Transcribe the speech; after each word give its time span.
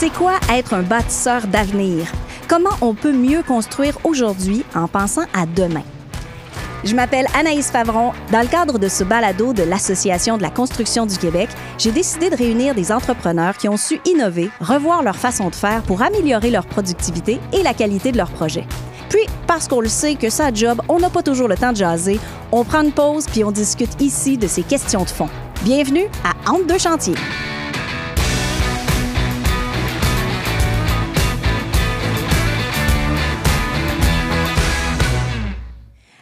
C'est 0.00 0.10
quoi 0.10 0.34
être 0.48 0.74
un 0.74 0.82
bâtisseur 0.82 1.48
d'avenir? 1.48 2.06
Comment 2.46 2.70
on 2.82 2.94
peut 2.94 3.12
mieux 3.12 3.42
construire 3.42 3.98
aujourd'hui 4.04 4.64
en 4.76 4.86
pensant 4.86 5.24
à 5.34 5.44
demain? 5.44 5.82
Je 6.84 6.94
m'appelle 6.94 7.26
Anaïs 7.36 7.68
Favron. 7.72 8.12
Dans 8.30 8.42
le 8.42 8.46
cadre 8.46 8.78
de 8.78 8.86
ce 8.86 9.02
balado 9.02 9.52
de 9.52 9.64
l'Association 9.64 10.36
de 10.36 10.42
la 10.42 10.50
construction 10.50 11.04
du 11.04 11.18
Québec, 11.18 11.48
j'ai 11.78 11.90
décidé 11.90 12.30
de 12.30 12.36
réunir 12.36 12.76
des 12.76 12.92
entrepreneurs 12.92 13.56
qui 13.56 13.68
ont 13.68 13.76
su 13.76 14.00
innover, 14.04 14.50
revoir 14.60 15.02
leur 15.02 15.16
façon 15.16 15.50
de 15.50 15.56
faire 15.56 15.82
pour 15.82 16.00
améliorer 16.00 16.52
leur 16.52 16.66
productivité 16.66 17.40
et 17.52 17.64
la 17.64 17.74
qualité 17.74 18.12
de 18.12 18.18
leurs 18.18 18.30
projets. 18.30 18.68
Puis, 19.08 19.26
parce 19.48 19.66
qu'on 19.66 19.80
le 19.80 19.88
sait 19.88 20.14
que 20.14 20.30
ça 20.30 20.54
job, 20.54 20.80
on 20.88 21.00
n'a 21.00 21.10
pas 21.10 21.24
toujours 21.24 21.48
le 21.48 21.56
temps 21.56 21.72
de 21.72 21.76
jaser, 21.78 22.20
on 22.52 22.62
prend 22.62 22.82
une 22.84 22.92
pause 22.92 23.26
puis 23.26 23.42
on 23.42 23.50
discute 23.50 24.00
ici 24.00 24.38
de 24.38 24.46
ces 24.46 24.62
questions 24.62 25.02
de 25.02 25.10
fond. 25.10 25.28
Bienvenue 25.64 26.06
à 26.22 26.52
Entre 26.52 26.68
deux 26.68 26.78
chantiers. 26.78 27.16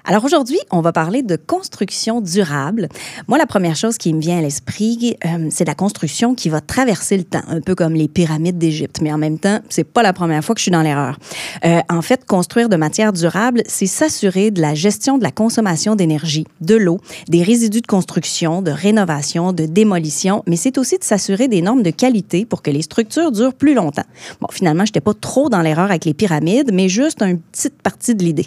Alors 0.09 0.25
aujourd'hui, 0.25 0.59
on 0.71 0.83
va 0.83 0.93
parler 0.93 1.25
de 1.25 1.35
construction 1.35 2.21
durable. 2.21 2.89
Moi, 3.27 3.39
la 3.39 3.47
première 3.47 3.75
chose 3.75 3.99
qui 3.99 4.15
me 4.15 4.21
vient 4.21 4.39
à 4.39 4.41
l'esprit, 4.41 5.17
euh, 5.25 5.49
c'est 5.51 5.65
la 5.65 5.75
construction 5.75 6.37
qui 6.37 6.49
va 6.49 6.61
traverser 6.61 7.17
le 7.17 7.25
temps, 7.25 7.43
un 7.49 7.61
peu 7.61 7.75
comme 7.75 7.95
les 7.95 8.07
pyramides 8.07 8.57
d'Égypte. 8.57 9.01
Mais 9.03 9.13
en 9.13 9.19
même 9.19 9.41
temps, 9.41 9.59
c'est 9.69 9.83
pas 9.83 10.05
la 10.05 10.13
première 10.13 10.45
fois 10.45 10.55
que 10.55 10.61
je 10.61 10.63
suis 10.63 10.71
dans 10.71 10.83
l'erreur. 10.83 11.19
Euh, 11.65 11.81
en 11.91 12.03
fait, 12.03 12.25
construire 12.25 12.69
de 12.69 12.77
matière 12.77 13.13
durable, 13.13 13.65
c'est 13.67 13.87
s'assurer 13.87 14.53
de 14.53 14.61
la 14.61 14.75
gestion 14.75 15.19
de 15.19 15.25
la 15.25 15.33
consommation 15.33 15.97
d'énergie, 15.97 16.47
de 16.61 16.77
l'eau, 16.77 17.01
des 17.27 17.43
résidus 17.43 17.81
de 17.81 17.89
construction, 17.89 18.63
de 18.63 18.71
rénovation, 18.71 19.53
de 19.53 19.67
démolition, 19.67 20.45
mais 20.47 20.55
c'est 20.55 20.79
aussi 20.79 20.99
de 20.99 21.05
s'assurer 21.05 21.49
des 21.49 21.63
normes 21.63 21.83
de 21.83 21.91
qualité 21.91 22.47
pour 22.47 22.63
que 22.63 22.71
les 22.71 22.83
structures 22.83 23.33
durent 23.33 23.55
plus 23.55 23.75
longtemps. 23.75 24.07
Bon, 24.41 24.47
finalement, 24.53 24.85
j'étais 24.85 25.01
pas 25.01 25.15
trop 25.15 25.49
dans 25.49 25.63
l'erreur 25.63 25.87
avec 25.87 26.05
les 26.05 26.15
pyramides, 26.15 26.71
mais 26.73 26.89
juste 26.89 27.23
une 27.23 27.41
petite 27.41 27.83
partie 27.83 28.15
de 28.15 28.23
l'idée. 28.23 28.47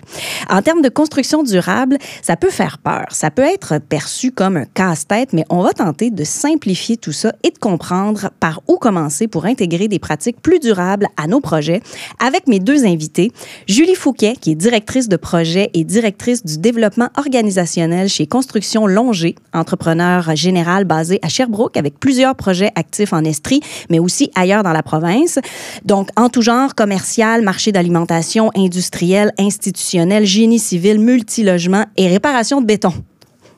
En 0.50 0.62
termes 0.62 0.82
de 0.82 0.90
construction 0.90 1.44
durable, 1.50 1.98
ça 2.22 2.36
peut 2.36 2.50
faire 2.50 2.78
peur. 2.78 3.06
Ça 3.12 3.32
peut 3.32 3.44
être 3.44 3.80
perçu 3.80 4.32
comme 4.32 4.58
un 4.58 4.66
casse-tête, 4.66 5.34
mais 5.34 5.46
on 5.50 5.62
va 5.62 5.74
tenter 5.74 6.12
de 6.12 6.24
simplifier 6.24 6.98
tout 6.98 7.12
ça 7.12 7.34
et 7.44 7.52
de 7.52 7.58
comprendre 7.58 8.30
par 8.40 8.62
où 8.68 8.78
commencer 8.78 9.28
pour 9.28 9.46
intégrer 9.46 9.88
des 9.88 10.00
pratiques 10.00 10.42
plus 10.42 10.60
durables 10.60 11.08
à 11.18 11.28
nos 11.28 11.40
projets 11.40 11.82
avec 12.24 12.48
mes 12.48 12.60
deux 12.60 12.86
invités. 12.86 13.32
Julie 13.68 13.96
Fouquet, 13.96 14.36
qui 14.40 14.52
est 14.52 14.56
directrice 14.56 15.10
de 15.10 15.18
projet 15.18 15.70
et 15.74 15.84
directrice 15.84 16.46
du 16.46 16.58
développement 16.58 17.10
organisationnel 17.18 18.10
chez 18.10 18.28
Construction 18.28 18.88
Longer, 18.88 19.36
entrepreneur 19.54 20.36
général 20.36 20.86
basé 20.86 21.20
à 21.22 21.30
Sherbrooke 21.30 21.78
avec 21.78 22.00
plusieurs 22.00 22.36
projets 22.36 22.72
actifs 22.76 23.14
en 23.14 23.24
Estrie, 23.24 23.62
mais 23.90 24.00
aussi 24.00 24.32
ailleurs 24.36 24.64
dans 24.64 24.74
la 24.74 24.84
province. 24.84 25.40
Donc, 25.86 26.10
en 26.16 26.30
tout 26.30 26.42
genre, 26.42 26.76
commercial, 26.76 27.42
marché 27.42 27.72
d'alimentation, 27.72 28.52
industriel, 28.56 29.32
institutionnel, 29.38 30.26
génie 30.26 30.60
civil, 30.60 31.00
multilogement 31.44 31.86
et 31.98 32.08
réparation 32.08 32.60
de 32.62 32.66
béton. 32.66 32.94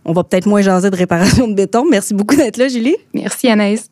On 0.05 0.13
va 0.13 0.23
peut-être 0.23 0.47
moins 0.47 0.61
jaser 0.61 0.89
de 0.89 0.95
réparation 0.95 1.47
de 1.47 1.53
béton. 1.53 1.85
Merci 1.89 2.13
beaucoup 2.15 2.35
d'être 2.35 2.57
là, 2.57 2.67
Julie. 2.67 2.95
Merci, 3.13 3.49
Anaïs. 3.49 3.89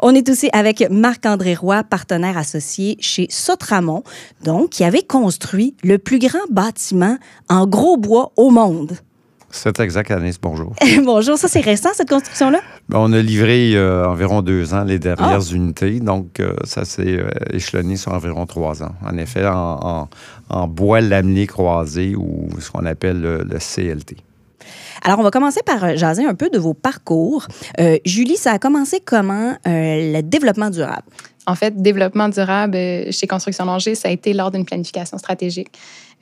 On 0.00 0.12
est 0.14 0.28
aussi 0.28 0.48
avec 0.52 0.84
Marc-André 0.90 1.54
Roy, 1.54 1.84
partenaire 1.84 2.36
associé 2.36 2.96
chez 3.00 3.26
Sotramont, 3.30 4.02
donc, 4.44 4.70
qui 4.70 4.82
avait 4.84 5.02
construit 5.02 5.76
le 5.84 5.98
plus 5.98 6.18
grand 6.18 6.46
bâtiment 6.50 7.16
en 7.48 7.66
gros 7.66 7.96
bois 7.96 8.32
au 8.36 8.50
monde. 8.50 8.92
C'est 9.54 9.78
exact, 9.80 10.10
Anaïs. 10.10 10.40
Bonjour. 10.40 10.74
Bonjour. 11.04 11.36
Ça, 11.36 11.46
c'est 11.46 11.60
récent, 11.60 11.90
cette 11.92 12.08
construction-là? 12.08 12.60
Ben, 12.88 12.98
on 12.98 13.12
a 13.12 13.20
livré 13.20 13.72
euh, 13.74 14.08
environ 14.08 14.40
deux 14.40 14.72
ans 14.72 14.82
les 14.82 14.98
dernières 14.98 15.52
unités. 15.52 16.00
Donc, 16.00 16.40
euh, 16.40 16.54
ça 16.64 16.86
s'est 16.86 17.18
euh, 17.18 17.28
échelonné 17.52 17.96
sur 17.96 18.12
environ 18.14 18.46
trois 18.46 18.82
ans. 18.82 18.92
En 19.06 19.16
effet, 19.18 19.46
en, 19.46 19.78
en- 19.82 20.08
en 20.52 20.68
bois 20.68 21.00
laminé 21.00 21.46
croisé 21.46 22.14
ou 22.14 22.48
ce 22.60 22.70
qu'on 22.70 22.86
appelle 22.86 23.20
le, 23.20 23.42
le 23.42 23.58
CLT. 23.58 24.16
Alors, 25.02 25.18
on 25.18 25.22
va 25.22 25.30
commencer 25.30 25.60
par 25.64 25.84
euh, 25.84 25.96
jaser 25.96 26.24
un 26.24 26.34
peu 26.34 26.50
de 26.50 26.58
vos 26.58 26.74
parcours. 26.74 27.46
Euh, 27.80 27.98
Julie, 28.04 28.36
ça 28.36 28.52
a 28.52 28.58
commencé 28.58 29.00
comment 29.00 29.56
euh, 29.66 30.12
le 30.12 30.22
développement 30.22 30.70
durable? 30.70 31.04
En 31.46 31.56
fait, 31.56 31.80
développement 31.82 32.28
durable 32.28 32.76
chez 33.10 33.26
Construction 33.26 33.64
Longer, 33.64 33.96
ça 33.96 34.08
a 34.08 34.10
été 34.12 34.32
lors 34.32 34.52
d'une 34.52 34.64
planification 34.64 35.18
stratégique. 35.18 35.70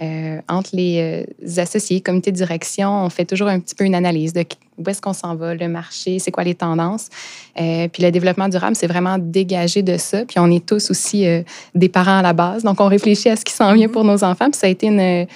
Euh, 0.00 0.40
entre 0.48 0.70
les 0.72 1.26
associés, 1.58 2.00
comité 2.00 2.32
de 2.32 2.36
direction, 2.36 3.04
on 3.04 3.10
fait 3.10 3.26
toujours 3.26 3.48
un 3.48 3.60
petit 3.60 3.74
peu 3.74 3.84
une 3.84 3.94
analyse 3.94 4.32
de 4.32 4.46
où 4.80 4.88
est-ce 4.88 5.00
qu'on 5.00 5.12
s'en 5.12 5.34
va, 5.34 5.54
le 5.54 5.68
marché, 5.68 6.18
c'est 6.18 6.30
quoi 6.30 6.44
les 6.44 6.54
tendances. 6.54 7.08
Euh, 7.60 7.88
puis 7.88 8.02
le 8.02 8.10
développement 8.10 8.48
durable, 8.48 8.74
c'est 8.76 8.86
vraiment 8.86 9.18
dégagé 9.18 9.82
de 9.82 9.96
ça. 9.96 10.24
Puis 10.24 10.38
on 10.38 10.50
est 10.50 10.64
tous 10.64 10.90
aussi 10.90 11.26
euh, 11.26 11.42
des 11.74 11.88
parents 11.88 12.18
à 12.18 12.22
la 12.22 12.32
base, 12.32 12.62
donc 12.62 12.80
on 12.80 12.86
réfléchit 12.86 13.28
à 13.28 13.36
ce 13.36 13.44
qui 13.44 13.52
s'en 13.52 13.72
vient 13.74 13.88
pour 13.88 14.04
nos 14.04 14.24
enfants. 14.24 14.50
Puis 14.50 14.58
ça 14.58 14.66
a 14.66 14.70
été 14.70 14.86
une, 14.86 15.26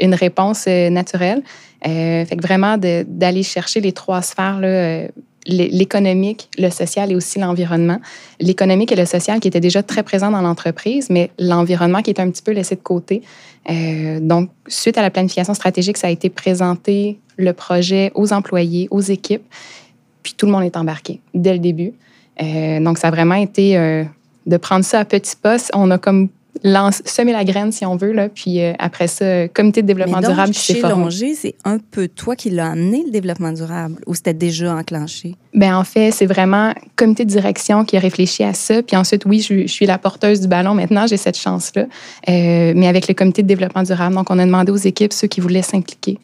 une 0.00 0.14
réponse 0.14 0.64
euh, 0.68 0.90
naturelle. 0.90 1.42
Euh, 1.86 2.24
fait 2.24 2.36
que 2.36 2.42
vraiment 2.42 2.76
d'aller 2.78 3.42
chercher 3.42 3.80
les 3.80 3.92
trois 3.92 4.22
sphères, 4.22 4.60
euh, 4.62 5.08
l'é- 5.46 5.68
l'économique, 5.68 6.48
le 6.58 6.70
social 6.70 7.12
et 7.12 7.14
aussi 7.14 7.38
l'environnement. 7.38 8.00
L'économique 8.40 8.90
et 8.92 8.96
le 8.96 9.06
social 9.06 9.40
qui 9.40 9.48
étaient 9.48 9.60
déjà 9.60 9.82
très 9.82 10.02
présents 10.02 10.30
dans 10.30 10.42
l'entreprise, 10.42 11.08
mais 11.10 11.30
l'environnement 11.38 12.02
qui 12.02 12.10
est 12.10 12.20
un 12.20 12.30
petit 12.30 12.42
peu 12.42 12.52
laissé 12.52 12.74
de 12.74 12.80
côté. 12.80 13.22
Donc, 14.20 14.50
suite 14.66 14.96
à 14.96 15.02
la 15.02 15.10
planification 15.10 15.52
stratégique, 15.52 15.98
ça 15.98 16.06
a 16.06 16.10
été 16.10 16.30
présenté 16.30 17.18
le 17.36 17.52
projet 17.52 18.10
aux 18.14 18.32
employés, 18.32 18.88
aux 18.90 19.02
équipes, 19.02 19.44
puis 20.22 20.32
tout 20.38 20.46
le 20.46 20.52
monde 20.52 20.64
est 20.64 20.76
embarqué 20.76 21.20
dès 21.34 21.52
le 21.52 21.58
début. 21.58 21.92
Donc, 22.40 22.96
ça 22.96 23.08
a 23.08 23.10
vraiment 23.10 23.34
été 23.34 23.76
de 24.46 24.56
prendre 24.56 24.86
ça 24.86 25.00
à 25.00 25.04
petits 25.04 25.36
pas. 25.36 25.58
On 25.74 25.90
a 25.90 25.98
comme 25.98 26.30
lance, 26.64 27.02
semé 27.04 27.32
la 27.32 27.44
graine, 27.44 27.72
si 27.72 27.84
on 27.86 27.96
veut, 27.96 28.12
là, 28.12 28.28
puis 28.28 28.60
euh, 28.60 28.72
après 28.78 29.06
ça, 29.06 29.48
comité 29.48 29.82
de 29.82 29.86
développement 29.86 30.20
donc, 30.20 30.30
durable 30.30 30.52
qui 30.52 30.60
s'est 30.60 30.74
chez 30.74 30.80
formé. 30.80 31.04
Longer, 31.04 31.34
c'est 31.34 31.54
un 31.64 31.78
peu 31.78 32.08
toi 32.08 32.36
qui 32.36 32.50
l'as 32.50 32.70
amené, 32.70 33.04
le 33.04 33.10
développement 33.10 33.52
durable, 33.52 33.96
ou 34.06 34.14
c'était 34.14 34.34
déjà 34.34 34.74
enclenché? 34.74 35.36
Ben 35.54 35.76
en 35.76 35.84
fait, 35.84 36.10
c'est 36.10 36.26
vraiment 36.26 36.72
comité 36.96 37.24
de 37.24 37.30
direction 37.30 37.84
qui 37.84 37.96
a 37.96 38.00
réfléchi 38.00 38.44
à 38.44 38.54
ça. 38.54 38.82
Puis 38.82 38.96
ensuite, 38.96 39.24
oui, 39.24 39.40
je, 39.40 39.62
je 39.62 39.72
suis 39.72 39.86
la 39.86 39.98
porteuse 39.98 40.40
du 40.40 40.48
ballon 40.48 40.74
maintenant, 40.74 41.06
j'ai 41.06 41.16
cette 41.16 41.38
chance-là. 41.38 41.86
Euh, 42.28 42.72
mais 42.76 42.88
avec 42.88 43.08
le 43.08 43.14
comité 43.14 43.42
de 43.42 43.48
développement 43.48 43.82
durable, 43.82 44.14
donc 44.14 44.30
on 44.30 44.38
a 44.38 44.44
demandé 44.44 44.72
aux 44.72 44.76
équipes 44.76 45.12
ceux 45.12 45.28
qui 45.28 45.40
voulaient 45.40 45.62
s'impliquer. 45.62 46.18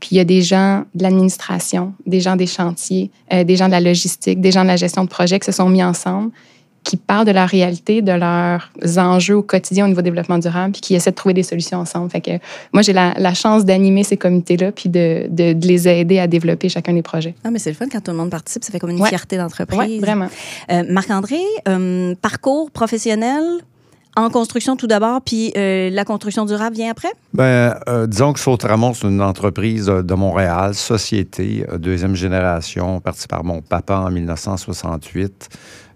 Puis 0.00 0.10
il 0.12 0.16
y 0.18 0.20
a 0.20 0.24
des 0.24 0.42
gens 0.42 0.84
de 0.94 1.02
l'administration, 1.02 1.94
des 2.06 2.20
gens 2.20 2.36
des 2.36 2.46
chantiers, 2.46 3.10
euh, 3.32 3.44
des 3.44 3.56
gens 3.56 3.66
de 3.66 3.72
la 3.72 3.80
logistique, 3.80 4.40
des 4.40 4.50
gens 4.50 4.62
de 4.62 4.68
la 4.68 4.76
gestion 4.76 5.04
de 5.04 5.08
projet 5.08 5.38
qui 5.38 5.46
se 5.46 5.52
sont 5.52 5.68
mis 5.68 5.82
ensemble, 5.82 6.30
qui 6.84 6.96
parlent 6.98 7.26
de 7.26 7.32
leur 7.32 7.48
réalité, 7.48 8.02
de 8.02 8.12
leurs 8.12 8.70
enjeux 8.98 9.36
au 9.36 9.42
quotidien 9.42 9.86
au 9.86 9.88
niveau 9.88 10.02
développement 10.02 10.38
durable, 10.38 10.72
puis 10.72 10.80
qui 10.82 10.94
essaient 10.94 11.10
de 11.10 11.16
trouver 11.16 11.32
des 11.34 11.42
solutions 11.42 11.78
ensemble. 11.78 12.10
Fait 12.10 12.20
que 12.20 12.32
moi, 12.72 12.82
j'ai 12.82 12.92
la, 12.92 13.14
la 13.18 13.32
chance 13.34 13.64
d'animer 13.64 14.04
ces 14.04 14.16
comités-là, 14.18 14.70
puis 14.70 14.88
de, 14.90 15.26
de, 15.30 15.54
de 15.54 15.66
les 15.66 15.88
aider 15.88 16.18
à 16.18 16.26
développer 16.26 16.68
chacun 16.68 16.92
des 16.92 17.02
projets. 17.02 17.34
Ah, 17.42 17.50
mais 17.50 17.58
c'est 17.58 17.70
le 17.70 17.76
fun 17.76 17.86
quand 17.90 18.00
tout 18.02 18.10
le 18.10 18.16
monde 18.18 18.30
participe, 18.30 18.62
ça 18.64 18.70
fait 18.70 18.78
comme 18.78 18.90
une 18.90 19.00
Ouais. 19.00 19.08
fierté 19.08 19.36
d'entreprise. 19.36 19.78
Oui, 19.78 19.98
vraiment. 19.98 20.28
Euh, 20.70 20.82
Marc-André, 20.88 21.40
euh, 21.68 22.14
parcours 22.20 22.70
professionnel 22.70 23.42
en 24.16 24.30
construction 24.30 24.76
tout 24.76 24.86
d'abord, 24.86 25.22
puis 25.22 25.52
euh, 25.56 25.90
la 25.90 26.04
construction 26.04 26.44
durable 26.44 26.76
vient 26.76 26.90
après? 26.90 27.08
Ben, 27.32 27.74
euh, 27.88 28.06
disons 28.06 28.32
que 28.32 28.38
Sautramont, 28.38 28.94
c'est 28.94 29.08
une 29.08 29.20
entreprise 29.20 29.86
de 29.86 30.14
Montréal, 30.14 30.74
société, 30.74 31.66
deuxième 31.78 32.14
génération, 32.14 33.00
partie 33.00 33.26
par 33.26 33.42
mon 33.42 33.60
papa 33.60 33.96
en 33.96 34.10
1968. 34.12 35.48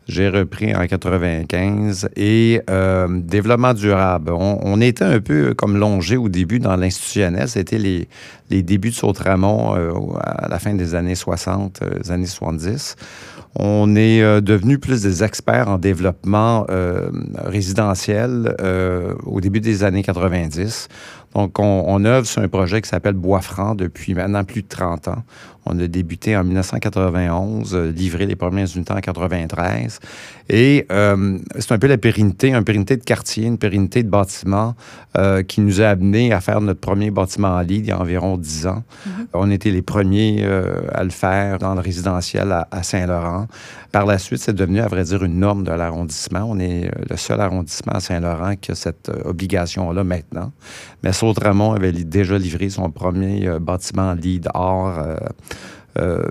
J'ai 0.08 0.30
repris 0.30 0.74
en 0.74 0.86
95 0.86 2.08
et 2.16 2.62
euh, 2.70 3.08
développement 3.10 3.74
durable. 3.74 4.32
On, 4.32 4.80
était 4.80 5.04
un 5.04 5.20
peu 5.20 5.52
comme 5.52 5.76
longé 5.76 6.16
au 6.16 6.30
début 6.30 6.60
dans 6.60 6.76
l'institutionnel. 6.76 7.46
C'était 7.46 7.76
les, 7.76 8.08
les 8.48 8.62
débuts 8.62 8.88
de 8.88 8.94
Sautramont 8.94 9.76
euh, 9.76 9.92
à 10.18 10.48
la 10.48 10.58
fin 10.58 10.72
des 10.72 10.94
années 10.94 11.14
60, 11.14 11.80
euh, 11.82 11.98
des 11.98 12.10
années 12.10 12.24
70. 12.24 12.96
On 13.54 13.96
est 13.96 14.22
euh, 14.22 14.40
devenu 14.40 14.78
plus 14.78 15.02
des 15.02 15.24
experts 15.24 15.68
en 15.68 15.78
développement 15.78 16.66
euh, 16.70 17.10
résidentiel 17.44 18.54
euh, 18.60 19.14
au 19.24 19.40
début 19.40 19.60
des 19.60 19.84
années 19.84 20.02
90. 20.02 20.88
Donc, 21.34 21.58
on, 21.58 21.84
on 21.86 22.04
œuvre 22.04 22.26
sur 22.26 22.42
un 22.42 22.48
projet 22.48 22.80
qui 22.80 22.88
s'appelle 22.88 23.14
Bois 23.14 23.40
Franc 23.40 23.74
depuis 23.74 24.14
maintenant 24.14 24.44
plus 24.44 24.62
de 24.62 24.68
30 24.68 25.08
ans. 25.08 25.22
On 25.70 25.78
a 25.78 25.86
débuté 25.86 26.36
en 26.36 26.44
1991, 26.44 27.74
euh, 27.74 27.92
livré 27.92 28.26
les 28.26 28.36
premières 28.36 28.68
unités 28.74 28.92
en 28.92 29.00
93. 29.00 30.00
Et 30.50 30.86
euh, 30.90 31.38
c'est 31.58 31.72
un 31.72 31.78
peu 31.78 31.86
la 31.86 31.98
pérennité, 31.98 32.48
une 32.48 32.64
pérennité 32.64 32.96
de 32.96 33.04
quartier, 33.04 33.44
une 33.46 33.58
pérennité 33.58 34.02
de 34.02 34.08
bâtiment 34.08 34.74
euh, 35.16 35.42
qui 35.42 35.60
nous 35.60 35.82
a 35.82 35.88
amené 35.88 36.32
à 36.32 36.40
faire 36.40 36.60
notre 36.62 36.80
premier 36.80 37.10
bâtiment 37.10 37.48
en 37.48 37.60
ligne 37.60 37.84
il 37.84 37.88
y 37.88 37.90
a 37.90 38.00
environ 38.00 38.38
10 38.38 38.66
ans. 38.66 38.82
On 39.34 39.50
était 39.50 39.70
les 39.70 39.82
premiers 39.82 40.38
euh, 40.42 40.80
à 40.92 41.04
le 41.04 41.10
faire 41.10 41.58
dans 41.58 41.74
le 41.74 41.80
résidentiel 41.80 42.50
à, 42.52 42.66
à 42.70 42.82
Saint-Laurent. 42.82 43.46
Par 43.92 44.06
la 44.06 44.18
suite, 44.18 44.40
c'est 44.40 44.54
devenu, 44.54 44.80
à 44.80 44.86
vrai 44.86 45.04
dire, 45.04 45.22
une 45.22 45.38
norme 45.38 45.64
de 45.64 45.72
l'arrondissement. 45.72 46.46
On 46.48 46.58
est 46.58 46.90
le 47.08 47.16
seul 47.16 47.40
arrondissement 47.40 47.92
à 47.92 48.00
Saint-Laurent 48.00 48.56
qui 48.56 48.72
a 48.72 48.74
cette 48.74 49.10
obligation-là 49.24 50.02
maintenant. 50.04 50.52
Mais 51.02 51.12
Sautramont 51.12 51.72
avait 51.72 51.92
déjà 51.92 52.38
livré 52.38 52.70
son 52.70 52.90
premier 52.90 53.58
bâtiment 53.60 54.14
lead 54.14 54.48
or 54.54 54.94
euh, 56.00 56.22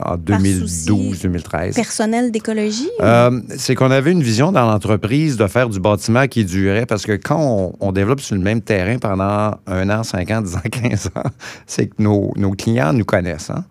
en 0.00 0.16
2012-2013. 0.16 1.74
Personnel 1.74 2.30
d'écologie? 2.30 2.90
Euh, 3.00 3.40
c'est 3.56 3.74
qu'on 3.74 3.90
avait 3.90 4.12
une 4.12 4.22
vision 4.22 4.52
dans 4.52 4.66
l'entreprise 4.70 5.36
de 5.36 5.46
faire 5.46 5.68
du 5.68 5.80
bâtiment 5.80 6.26
qui 6.26 6.44
durait 6.44 6.86
parce 6.86 7.04
que 7.04 7.12
quand 7.12 7.72
on, 7.80 7.92
développe 7.92 8.20
sur 8.20 8.34
le 8.34 8.40
même 8.40 8.62
terrain 8.62 8.98
pendant 8.98 9.56
un 9.66 9.90
an, 9.90 10.02
cinq 10.02 10.30
ans, 10.30 10.40
dix 10.40 10.56
ans, 10.56 10.62
quinze 10.70 11.10
ans, 11.14 11.28
c'est 11.66 11.88
que 11.88 12.02
nos, 12.02 12.32
nos, 12.36 12.52
clients 12.52 12.92
nous 12.92 13.04
connaissent. 13.04 13.50
Hein. 13.50 13.64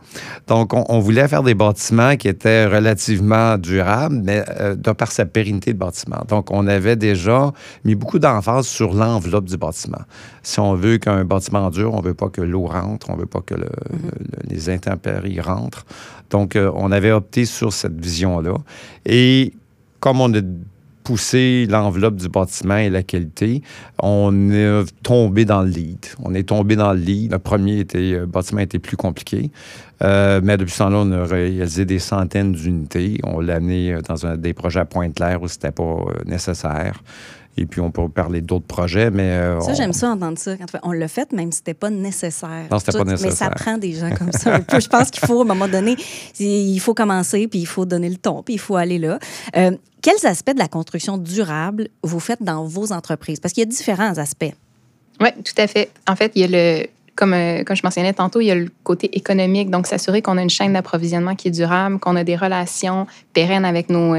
Donc, 0.48 0.74
on, 0.74 1.00
voulait 1.00 1.28
faire 1.28 1.44
des 1.44 1.56
bâtiments 1.56 2.16
qui 2.16 2.28
étaient 2.28 2.66
relativement 2.66 3.58
durables, 3.58 4.22
mais 4.24 4.44
euh, 4.60 4.76
de 4.76 4.92
par 4.92 5.12
sa 5.12 5.26
pérennité 5.26 5.74
de 5.74 5.80
bâtiment. 5.80 6.22
Donc, 6.28 6.52
on 6.52 6.68
avait 6.68 6.96
déjà 6.96 7.52
mis 7.84 7.96
beaucoup 7.96 8.20
d'emphase 8.20 8.68
sur 8.68 8.94
l'enveloppe 8.94 9.46
du 9.46 9.58
bâtiment. 9.58 10.02
Si 10.44 10.60
on 10.60 10.74
veut 10.74 10.98
qu'un 10.98 11.24
bâtiment 11.24 11.70
dure, 11.70 11.94
on 11.94 12.02
veut 12.02 12.14
pas 12.14 12.30
que 12.30 12.42
l'eau 12.42 12.66
rentre, 12.66 13.10
on 13.10 13.16
veut 13.16 13.26
pas 13.26 13.42
que 13.42 13.54
mm-hmm. 13.54 14.50
les 14.50 14.70
intempéries 14.70 15.40
rentrent. 15.40 15.86
Donc, 16.30 16.56
euh, 16.56 16.72
on 16.76 16.92
avait 16.92 17.12
opté 17.12 17.46
sur 17.46 17.74
cette 17.74 18.00
vision-là. 18.00 18.56
Et 19.06 19.54
comme 20.00 20.22
on 20.22 20.34
a 20.34 20.42
poussé 21.04 21.66
l'enveloppe 21.70 22.16
du 22.16 22.30
bâtiment 22.30 22.78
et 22.78 22.90
la 22.90 23.04
qualité, 23.04 23.62
on 24.02 24.52
est 24.52 24.86
tombé 25.04 25.46
dans 25.46 25.62
le 25.62 25.70
lead. 25.70 26.06
On 26.24 26.34
est 26.34 26.48
tombé 26.48 26.76
dans 26.76 26.94
le 26.94 27.00
lead. 27.00 27.32
Le 27.32 27.40
premier 27.40 27.80
était, 27.80 28.12
le 28.12 28.26
bâtiment 28.26 28.62
était 28.62 28.80
plus 28.80 28.98
compliqué. 28.98 29.52
Euh, 30.04 30.42
mais 30.44 30.58
depuis 30.58 30.74
ce 30.74 30.80
temps-là, 30.80 30.98
on 31.00 31.12
a 31.12 31.24
réalisé 31.24 31.86
des 31.86 32.00
centaines 32.00 32.54
d'unités. 32.54 33.20
On 33.24 33.40
l'a 33.40 33.56
amené 33.56 33.98
dans 34.08 34.26
un, 34.26 34.38
des 34.38 34.54
projets 34.54 34.80
à 34.80 34.86
Pointe-Claire 34.86 35.42
où 35.42 35.48
c'était 35.48 35.72
pas 35.72 35.84
euh, 35.84 36.14
nécessaire. 36.26 37.04
Et 37.58 37.66
puis, 37.66 37.82
on 37.82 37.92
peut 37.92 38.08
parler 38.08 38.42
d'autres 38.42 38.66
projets, 38.66 39.12
mais... 39.12 39.32
Euh, 39.32 39.60
ça, 39.62 39.74
j'aime 39.74 39.94
ça, 39.94 40.10
entendre 40.10 40.38
ça. 40.38 40.56
Quand 40.58 40.66
on 40.84 40.92
l'a 40.92 41.08
fait, 41.08 41.32
même 41.34 41.52
si 41.52 41.58
c'était 41.58 41.74
pas 41.74 41.90
nécessaire. 41.90 42.68
Non, 42.72 42.80
c'était 42.80 42.98
pas 42.98 43.04
nécessaire. 43.04 43.30
Mais 43.30 43.36
ça 43.36 43.50
prend 43.50 43.78
des 43.78 43.94
gens 43.94 44.10
comme 44.16 44.32
ça 44.32 44.56
un 44.56 44.62
peu. 44.62 44.80
Je 44.80 44.88
pense 44.88 45.12
qu'il 45.12 45.26
faut, 45.26 45.40
à 45.40 45.42
un 45.42 45.48
moment 45.48 45.68
donné, 45.68 45.96
il 46.40 46.80
faut 46.80 46.94
commencer, 46.94 47.48
puis 47.48 47.60
il 47.60 47.68
faut 47.68 47.86
donner 47.86 48.10
le 48.10 48.18
ton, 48.18 48.42
puis 48.42 48.56
il 48.56 48.60
faut 48.60 48.78
aller 48.78 49.00
là. 49.00 49.20
Euh, 49.58 49.72
quels 50.02 50.26
aspects 50.26 50.54
de 50.54 50.60
la 50.60 50.68
construction 50.68 51.18
durable 51.18 51.90
vous 52.04 52.20
faites 52.20 52.42
dans 52.42 52.66
vos 52.66 52.92
entreprises? 52.92 53.40
Parce 53.40 53.54
qu'il 53.54 53.62
y 53.62 53.68
a 53.68 53.70
différents 53.70 54.18
aspects. 54.18 54.54
Oui, 55.20 55.30
tout 55.44 55.54
à 55.58 55.68
fait. 55.68 55.92
En 56.08 56.16
fait, 56.16 56.32
il 56.36 56.42
y 56.42 56.44
a 56.46 56.48
le, 56.48 56.88
comme, 57.16 57.34
euh, 57.34 57.64
comme, 57.64 57.76
je 57.76 57.82
mentionnais 57.84 58.14
tantôt, 58.14 58.42
il 58.42 58.46
y 58.46 58.52
a 58.52 58.56
le 58.56 58.70
côté 58.84 59.16
économique, 59.16 59.70
donc 59.70 59.88
s'assurer 59.88 60.22
qu'on 60.22 60.38
a 60.38 60.42
une 60.42 60.50
chaîne 60.50 60.74
d'approvisionnement 60.74 61.36
qui 61.36 61.50
est 61.50 61.52
durable, 61.52 62.00
qu'on 62.00 62.16
a 62.16 62.24
des 62.24 62.36
relations 62.36 63.08
pérennes 63.34 63.66
avec 63.66 63.90
nos, 63.90 64.16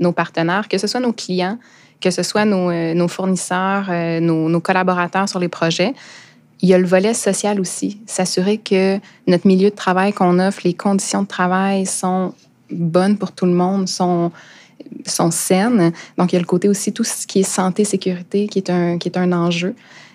nos 0.00 0.12
partenaires, 0.12 0.68
que 0.68 0.78
ce 0.78 0.86
soit 0.86 1.00
nos 1.00 1.12
clients, 1.12 1.58
que 2.00 2.10
ce 2.10 2.22
soit 2.22 2.44
nos, 2.44 2.70
euh, 2.70 3.08
fournisseurs, 3.08 3.86
euh, 3.90 4.20
nos, 4.20 4.60
collaborateurs 4.60 5.28
sur 5.28 5.38
les 5.38 5.48
projets. 5.48 5.94
Il 6.60 6.68
y 6.68 6.74
a 6.74 6.78
le 6.78 6.86
volet 6.86 7.14
social 7.14 7.60
aussi, 7.60 8.00
s'assurer 8.06 8.58
que 8.58 8.98
notre 9.26 9.46
milieu 9.46 9.70
de 9.70 9.74
travail 9.74 10.12
qu'on 10.12 10.38
offre, 10.40 10.60
les 10.64 10.74
conditions 10.74 11.22
de 11.22 11.28
travail 11.28 11.86
sont 11.86 12.34
bonnes 12.70 13.16
pour 13.16 13.32
tout 13.32 13.46
le 13.46 13.52
monde, 13.52 13.88
sont, 13.88 14.32
sont 15.06 15.30
saines. 15.30 15.92
Donc, 16.16 16.32
il 16.32 16.36
y 16.36 16.38
a 16.38 16.40
le 16.40 16.46
côté 16.46 16.68
aussi 16.68 16.92
tout 16.92 17.04
ce 17.04 17.26
qui 17.26 17.40
est 17.40 17.44
santé, 17.44 17.84
sécurité, 17.84 18.48
qui 18.48 18.58
est 18.58 18.70
un, 18.70 18.98
qui 18.98 19.08
est 19.08 19.16
un 19.16 19.32
enjeu. 19.32 19.74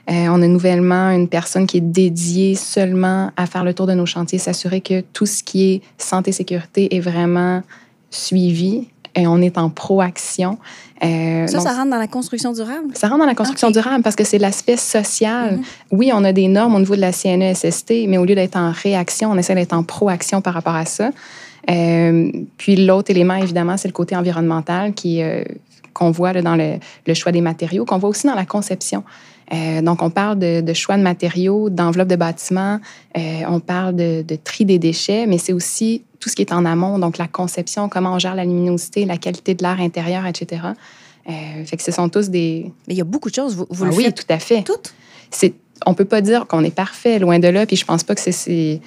Euh, 0.10 0.28
on 0.30 0.42
a 0.42 0.48
nouvellement 0.48 1.12
une 1.12 1.30
personne 1.30 1.66
qui 1.66 1.78
est 1.78 1.82
dédiée 1.82 2.56
seulement 2.56 3.32
à 3.38 3.46
faire 3.46 3.64
le 3.64 3.74
tour 3.74 3.88
de 3.88 3.94
nos 3.94 4.06
chantiers, 4.06 4.38
s'assurer 4.38 4.82
que 4.82 5.02
tout 5.14 5.26
ce 5.26 5.44
qui 5.44 5.72
est 5.72 5.82
santé, 5.98 6.32
sécurité 6.32 6.96
est 6.96 7.00
vraiment 7.00 7.64
suivi 8.10 8.88
et 9.16 9.28
on 9.28 9.42
est 9.42 9.58
en 9.58 9.70
proaction. 9.70 10.58
Euh, 11.04 11.48
ça, 11.48 11.60
ça 11.60 11.74
rentre 11.74 11.92
dans 11.92 11.98
la 11.98 12.08
construction 12.08 12.52
durable? 12.52 12.88
Ça 12.94 13.08
rentre 13.08 13.20
dans 13.20 13.26
la 13.26 13.36
construction 13.36 13.72
durable 13.72 14.04
parce 14.04 14.16
que 14.16 14.24
c'est 14.24 14.40
l'aspect 14.40 14.78
social. 14.78 15.58
Mm-hmm. 15.58 15.64
Oui, 15.92 16.12
on 16.14 16.24
a 16.24 16.34
des 16.34 16.48
normes 16.48 16.76
au 16.76 16.80
niveau 16.80 16.96
de 16.96 17.02
la 17.02 17.12
CNESST, 17.12 18.08
mais 18.08 18.18
au 18.18 18.26
lieu 18.26 18.36
d'être 18.36 18.56
en 18.56 18.72
réaction, 18.72 19.32
on 19.32 19.38
essaie 19.38 19.56
d'être 19.56 19.74
en 19.74 19.84
proaction 19.84 20.42
par 20.42 20.54
rapport 20.54 20.76
à 20.76 20.86
ça. 20.86 21.12
Euh, 21.70 22.32
puis 22.58 22.76
l'autre 22.76 23.12
élément, 23.12 23.36
évidemment, 23.36 23.78
c'est 23.78 23.88
le 23.88 23.94
côté 23.94 24.16
environnemental 24.16 24.94
qui 24.94 25.22
euh, 25.22 25.44
qu'on 25.94 26.12
voit 26.12 26.34
dans 26.34 26.56
le, 26.56 26.78
le, 27.06 27.14
choix 27.14 27.32
des 27.32 27.42
matériaux, 27.42 27.86
qu'on 27.86 28.00
voit 28.00 28.10
aussi 28.10 28.28
dans 28.28 28.36
la 28.36 28.46
conception. 28.46 29.04
Euh, 29.54 29.82
donc, 29.82 30.02
on 30.02 30.10
parle 30.10 30.40
de, 30.40 30.62
de 30.62 30.74
choix 30.74 30.98
de 30.98 31.04
matériaux, 31.04 31.70
d'enveloppe 31.70 32.08
de 32.08 32.16
bâtiments, 32.16 32.80
euh, 33.18 33.42
on 33.48 33.60
parle 33.60 33.96
de, 33.96 34.24
de, 34.24 34.36
tri 34.36 34.66
des 34.66 34.80
déchets, 34.80 35.26
mais 35.28 35.38
c'est 35.38 35.54
aussi 35.54 36.04
tout 36.20 36.30
ce 36.30 36.36
qui 36.36 36.42
est 36.42 36.54
en 36.54 36.66
amont, 36.66 37.00
donc 37.00 37.18
la 37.18 37.28
conception, 37.28 37.90
comment 37.90 38.14
on 38.14 38.20
gère 38.20 38.36
la 38.36 38.46
luminosité, 38.46 39.06
la 39.06 39.18
qualité 39.18 39.54
de 39.54 39.64
l'air 39.64 39.80
intérieur, 39.80 40.26
etc. 40.26 40.62
Euh, 41.30 41.66
fait 41.66 41.78
que 41.78 41.84
ce 41.84 41.92
sont 41.92 42.10
tous 42.10 42.30
des... 42.30 42.72
Mais 42.88 42.94
il 42.94 42.98
y 42.98 43.02
a 43.02 43.06
beaucoup 43.06 43.30
de 43.30 43.36
choses, 43.36 43.56
vous, 43.56 43.68
vous 43.70 43.86
ah 43.86 43.90
le 43.90 43.96
Oui, 43.96 44.14
tout 44.14 44.26
à 44.30 44.40
fait. 44.40 44.64
Toutes? 44.64 44.94
On 45.86 45.94
peut 45.94 46.06
pas 46.06 46.22
dire 46.22 46.48
qu'on 46.48 46.64
est 46.64 46.74
parfait, 46.74 47.20
loin 47.20 47.40
de 47.40 47.48
là, 47.48 47.66
puis 47.66 47.76
je 47.76 47.84
pense 47.84 48.04
pas 48.04 48.16
que 48.16 48.22
c'est 48.22 48.80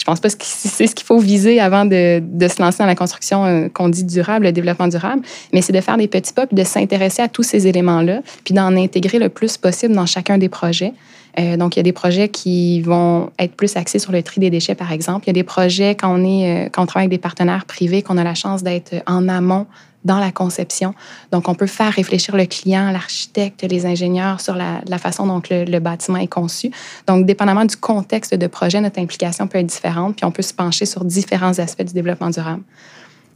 je 0.00 0.04
pense 0.06 0.18
pas 0.18 0.30
que 0.30 0.36
c'est 0.40 0.86
ce 0.86 0.94
qu'il 0.94 1.06
faut 1.06 1.18
viser 1.18 1.60
avant 1.60 1.84
de, 1.84 2.22
se 2.48 2.62
lancer 2.62 2.78
dans 2.78 2.86
la 2.86 2.94
construction 2.94 3.44
euh, 3.44 3.68
qu'on 3.68 3.90
dit 3.90 4.04
durable, 4.04 4.46
le 4.46 4.52
développement 4.52 4.88
durable, 4.88 5.20
mais 5.52 5.60
c'est 5.60 5.74
de 5.74 5.80
faire 5.82 5.98
des 5.98 6.08
petits 6.08 6.32
pas, 6.32 6.46
puis 6.46 6.56
de 6.56 6.64
s'intéresser 6.64 7.20
à 7.20 7.28
tous 7.28 7.42
ces 7.42 7.66
éléments-là, 7.66 8.22
puis 8.42 8.54
d'en 8.54 8.74
intégrer 8.76 9.18
le 9.18 9.28
plus 9.28 9.58
possible 9.58 9.94
dans 9.94 10.06
chacun 10.06 10.38
des 10.38 10.48
projets. 10.48 10.94
Euh, 11.38 11.56
donc, 11.56 11.76
il 11.76 11.78
y 11.78 11.80
a 11.80 11.84
des 11.84 11.92
projets 11.92 12.28
qui 12.28 12.80
vont 12.80 13.30
être 13.38 13.54
plus 13.54 13.76
axés 13.76 13.98
sur 13.98 14.12
le 14.12 14.22
tri 14.22 14.40
des 14.40 14.50
déchets, 14.50 14.74
par 14.74 14.92
exemple. 14.92 15.24
Il 15.26 15.28
y 15.28 15.30
a 15.30 15.34
des 15.34 15.44
projets 15.44 15.94
quand 15.94 16.12
on, 16.12 16.24
est, 16.24 16.66
euh, 16.66 16.68
quand 16.72 16.82
on 16.82 16.86
travaille 16.86 17.06
avec 17.06 17.18
des 17.18 17.22
partenaires 17.22 17.64
privés, 17.66 18.02
qu'on 18.02 18.18
a 18.18 18.24
la 18.24 18.34
chance 18.34 18.62
d'être 18.62 18.94
en 19.06 19.28
amont 19.28 19.66
dans 20.04 20.18
la 20.18 20.32
conception. 20.32 20.94
Donc, 21.30 21.48
on 21.48 21.54
peut 21.54 21.66
faire 21.66 21.92
réfléchir 21.92 22.36
le 22.36 22.46
client, 22.46 22.90
l'architecte, 22.90 23.62
les 23.62 23.84
ingénieurs 23.86 24.40
sur 24.40 24.54
la, 24.54 24.98
façon 24.98 25.26
dont 25.26 25.42
le, 25.50 25.78
bâtiment 25.78 26.18
est 26.18 26.26
conçu. 26.26 26.70
Donc, 27.06 27.26
dépendamment 27.26 27.64
du 27.64 27.76
contexte 27.76 28.34
de 28.34 28.46
projet, 28.46 28.80
notre 28.80 28.98
implication 28.98 29.46
peut 29.46 29.58
être 29.58 29.66
différente, 29.66 30.16
puis 30.16 30.24
on 30.24 30.30
peut 30.30 30.42
se 30.42 30.54
pencher 30.54 30.86
sur 30.86 31.04
différents 31.04 31.58
aspects 31.58 31.82
du 31.82 31.92
développement 31.92 32.30
durable. 32.30 32.62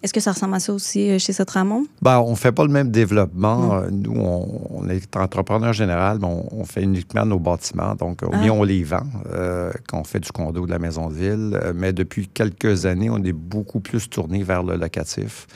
Est-ce 0.05 0.13
que 0.13 0.21
ça 0.21 0.33
ressemble 0.33 0.55
à 0.55 0.61
ça 0.61 0.75
aussi 0.75 1.11
euh, 1.11 1.19
chez 1.19 1.33
Sotramon? 1.33 1.87
Ben, 2.03 2.19
on 2.19 2.33
ne 2.33 2.37
fait 2.37 2.53
pas 2.53 2.65
le 2.65 2.71
même 2.71 2.91
développement. 2.91 3.57
Mm. 3.57 3.73
Euh, 3.73 3.91
nous, 3.91 4.21
on, 4.21 4.87
est 4.91 5.17
entrepreneur 5.17 5.73
général, 5.73 6.19
mais 6.21 6.29
on, 6.29 6.65
fait 6.67 6.83
uniquement 6.83 7.25
nos 7.25 7.39
bâtiments. 7.39 7.95
Donc, 7.95 8.21
ah. 8.23 8.37
bien, 8.37 8.53
on 8.53 8.65
les 8.65 8.85
vend 8.85 9.07
euh, 9.33 9.73
quand 9.89 10.01
on 10.01 10.05
fait 10.05 10.21
du 10.21 10.31
condo 10.31 10.67
de 10.67 10.71
la 10.71 10.79
maison 10.79 11.09
de 11.09 11.15
ville. 11.15 11.59
Mais 11.75 11.95
depuis 11.95 12.29
quelques 12.29 12.85
années, 12.85 13.09
on 13.09 13.25
est 13.25 13.33
beaucoup 13.33 13.81
plus 13.81 14.11
tourné 14.11 14.43
vers 14.43 14.63
le 14.63 14.77
locatif. 14.77 15.47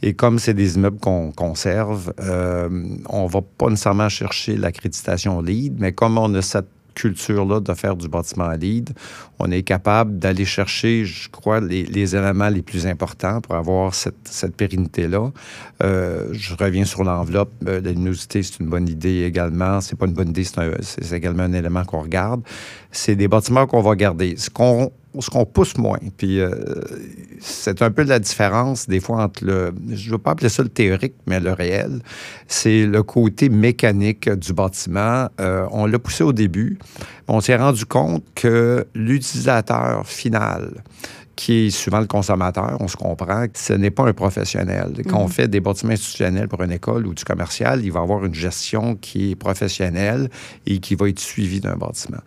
Et 0.00 0.14
comme 0.14 0.38
c'est 0.38 0.54
des 0.54 0.76
immeubles 0.76 0.98
qu'on 0.98 1.32
conserve, 1.32 2.12
euh, 2.20 2.68
on 3.08 3.26
va 3.26 3.40
pas 3.40 3.68
nécessairement 3.68 4.08
chercher 4.08 4.56
l'accréditation 4.56 5.40
LEED, 5.40 5.80
mais 5.80 5.92
comme 5.92 6.18
on 6.18 6.32
a 6.34 6.42
cette 6.42 6.68
culture-là 6.94 7.60
de 7.60 7.74
faire 7.74 7.96
du 7.96 8.08
bâtiment 8.08 8.48
LEED, 8.50 8.90
on 9.38 9.50
est 9.50 9.62
capable 9.62 10.18
d'aller 10.18 10.44
chercher, 10.44 11.04
je 11.04 11.28
crois, 11.28 11.60
les, 11.60 12.16
éléments 12.16 12.48
les 12.48 12.62
plus 12.62 12.86
importants 12.86 13.40
pour 13.40 13.54
avoir 13.54 13.94
cette, 13.94 14.28
cette 14.28 14.56
pérennité-là. 14.56 15.30
Euh, 15.82 16.28
je 16.32 16.54
reviens 16.54 16.84
sur 16.84 17.04
l'enveloppe. 17.04 17.52
Euh, 17.66 17.80
la 17.80 17.90
luminosité, 17.90 18.42
c'est 18.42 18.60
une 18.60 18.68
bonne 18.68 18.88
idée 18.88 19.24
également. 19.24 19.80
C'est 19.80 19.98
pas 19.98 20.06
une 20.06 20.12
bonne 20.12 20.28
idée, 20.28 20.44
c'est 20.44 21.12
également 21.12 21.44
un 21.44 21.52
élément 21.52 21.84
qu'on 21.84 22.02
regarde. 22.02 22.42
C'est 22.90 23.16
des 23.16 23.28
bâtiments 23.28 23.66
qu'on 23.66 23.82
va 23.82 23.96
garder. 23.96 24.36
Ce 24.36 24.50
qu'on 24.50 24.92
ce 25.20 25.30
qu'on 25.30 25.44
pousse 25.44 25.76
moins? 25.76 25.98
Puis 26.16 26.40
euh, 26.40 26.54
c'est 27.40 27.82
un 27.82 27.90
peu 27.90 28.02
la 28.04 28.18
différence 28.18 28.88
des 28.88 29.00
fois 29.00 29.24
entre 29.24 29.44
le, 29.44 29.74
je 29.90 30.06
ne 30.06 30.12
veux 30.12 30.18
pas 30.18 30.32
appeler 30.32 30.48
ça 30.48 30.62
le 30.62 30.68
théorique, 30.68 31.14
mais 31.26 31.40
le 31.40 31.52
réel. 31.52 32.00
C'est 32.46 32.86
le 32.86 33.02
côté 33.02 33.48
mécanique 33.48 34.30
du 34.30 34.52
bâtiment. 34.52 35.28
Euh, 35.40 35.66
on 35.70 35.86
l'a 35.86 35.98
poussé 35.98 36.24
au 36.24 36.32
début. 36.32 36.78
On 37.28 37.40
s'est 37.40 37.56
rendu 37.56 37.86
compte 37.86 38.24
que 38.34 38.86
l'utilisateur 38.94 40.06
final, 40.06 40.82
qui 41.36 41.66
est 41.66 41.70
souvent 41.70 42.00
le 42.00 42.06
consommateur, 42.06 42.76
on 42.80 42.88
se 42.88 42.96
comprend 42.96 43.46
que 43.46 43.58
ce 43.58 43.72
n'est 43.72 43.90
pas 43.90 44.06
un 44.06 44.12
professionnel. 44.12 44.92
Quand 45.08 45.18
on 45.18 45.24
mhm. 45.24 45.32
fait 45.32 45.48
des 45.48 45.60
bâtiments 45.60 45.92
institutionnels 45.92 46.48
pour 46.48 46.62
une 46.62 46.72
école 46.72 47.06
ou 47.06 47.14
du 47.14 47.24
commercial, 47.24 47.84
il 47.84 47.90
va 47.90 48.00
avoir 48.00 48.24
une 48.24 48.34
gestion 48.34 48.96
qui 48.96 49.32
est 49.32 49.34
professionnelle 49.34 50.30
et 50.66 50.78
qui 50.78 50.94
va 50.94 51.08
être 51.08 51.20
suivie 51.20 51.60
d'un 51.60 51.76
bâtiment. 51.76 52.20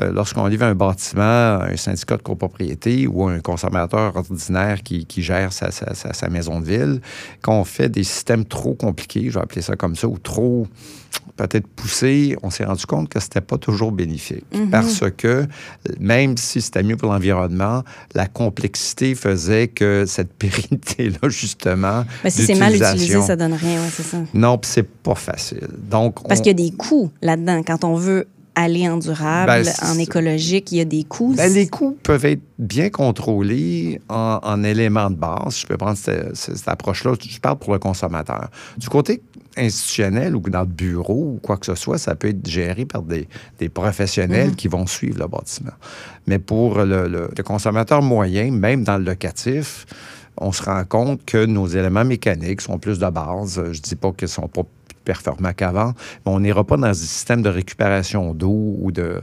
Euh, 0.00 0.12
lorsqu'on 0.12 0.46
livre 0.46 0.64
un 0.64 0.74
bâtiment, 0.74 1.60
un 1.62 1.76
syndicat 1.76 2.16
de 2.16 2.22
copropriété 2.22 3.06
ou 3.06 3.26
un 3.26 3.40
consommateur 3.40 4.14
ordinaire 4.16 4.82
qui, 4.82 5.06
gère 5.22 5.52
sa, 5.52 5.70
sa, 5.70 6.28
maison 6.28 6.60
de 6.60 6.66
ville, 6.66 7.00
quand 7.42 7.58
on 7.58 7.64
fait 7.64 7.88
des 7.88 8.04
systèmes 8.04 8.44
trop 8.44 8.74
compliqués, 8.74 9.30
je 9.30 9.34
vais 9.34 9.40
appeler 9.40 9.62
ça 9.62 9.76
comme 9.76 9.96
ça, 9.96 10.06
ou 10.06 10.18
trop 10.18 10.66
peut-être 11.48 11.66
poussé, 11.66 12.36
on 12.42 12.50
s'est 12.50 12.64
rendu 12.64 12.86
compte 12.86 13.08
que 13.08 13.20
c'était 13.20 13.40
pas 13.40 13.58
toujours 13.58 13.92
bénéfique. 13.92 14.44
Mhm. 14.52 14.70
Parce 14.70 15.02
que 15.16 15.46
même 15.98 16.36
si 16.36 16.60
c'était 16.60 16.82
mieux 16.82 16.96
pour 16.96 17.12
l'environnement, 17.12 17.82
la 18.14 18.26
complexité 18.26 19.14
faisait 19.14 19.68
que 19.68 20.04
cette 20.06 20.32
pérennité-là, 20.34 21.28
justement. 21.28 22.04
Mais 22.24 22.30
si 22.30 22.44
c'est 22.44 22.54
mal 22.54 22.74
utilisé, 22.74 23.20
ça 23.22 23.36
donne 23.36 23.54
rien, 23.54 23.80
ouais, 23.80 23.88
c'est 23.92 24.02
ça. 24.02 24.18
Non, 24.34 24.58
puis 24.58 24.70
c'est 24.72 24.88
pas 24.88 25.14
facile. 25.14 25.68
Donc, 25.90 26.26
Parce 26.26 26.40
qu'il 26.40 26.48
y 26.48 26.64
a 26.64 26.70
des 26.70 26.74
coûts 26.76 27.10
là-dedans. 27.22 27.62
Quand 27.66 27.84
on 27.84 27.94
veut 27.94 28.26
aller 28.54 28.88
en 28.88 28.96
durable, 28.98 29.50
Ben, 29.64 29.72
en 29.82 29.98
écologique, 29.98 30.72
il 30.72 30.78
y 30.78 30.80
a 30.80 30.84
des 30.84 31.04
coûts. 31.04 31.34
Ben, 31.36 31.52
les 31.52 31.68
coûts 31.68 31.96
peuvent 32.02 32.24
être 32.24 32.42
bien 32.58 32.90
contrôlés 32.90 34.00
en, 34.08 34.40
en 34.42 34.64
éléments 34.64 35.10
de 35.10 35.16
base. 35.16 35.58
Je 35.60 35.66
peux 35.66 35.76
prendre 35.76 35.96
cette, 35.96 36.68
approche-là. 36.68 37.12
Je 37.20 37.38
parle 37.40 37.58
pour 37.58 37.72
le 37.72 37.78
consommateur. 37.78 38.48
Du 38.76 38.88
côté 38.88 39.22
institutionnel 39.56 40.36
ou 40.36 40.40
dans 40.40 40.60
le 40.60 40.66
bureau 40.66 41.34
ou 41.34 41.40
quoi 41.42 41.56
que 41.56 41.66
ce 41.66 41.74
soit, 41.74 41.98
ça 41.98 42.14
peut 42.14 42.28
être 42.28 42.46
géré 42.48 42.84
par 42.86 43.02
des, 43.02 43.28
des 43.58 43.68
professionnels 43.68 44.54
qui 44.54 44.68
vont 44.68 44.86
suivre 44.86 45.18
le 45.18 45.26
bâtiment. 45.26 45.72
Mais 46.26 46.38
pour 46.38 46.78
le, 46.78 47.08
le- 47.08 47.30
le 47.36 47.42
consommateur 47.42 48.02
moyen, 48.02 48.50
même 48.52 48.84
dans 48.84 48.98
le 48.98 49.04
locatif, 49.04 49.86
on 50.36 50.52
se 50.52 50.62
rend 50.62 50.84
compte 50.84 51.24
que 51.24 51.44
nos 51.44 51.66
éléments 51.66 52.04
mécaniques 52.04 52.60
sont 52.60 52.78
plus 52.78 52.98
de 52.98 53.08
base. 53.10 53.62
Je 53.72 53.80
dis 53.80 53.96
pas 53.96 54.12
qu'ils 54.12 54.28
sont 54.28 54.48
pas 54.48 54.62
plus 55.04 55.12
performants 55.12 55.52
qu'avant, 55.56 55.92
mais 56.24 56.32
on 56.32 56.40
n'ira 56.40 56.64
pas 56.64 56.76
dans 56.76 56.86
un 56.86 56.94
système 56.94 57.42
de 57.42 57.48
récupération 57.48 58.34
d'eau 58.34 58.76
ou 58.80 58.92
de... 58.92 59.20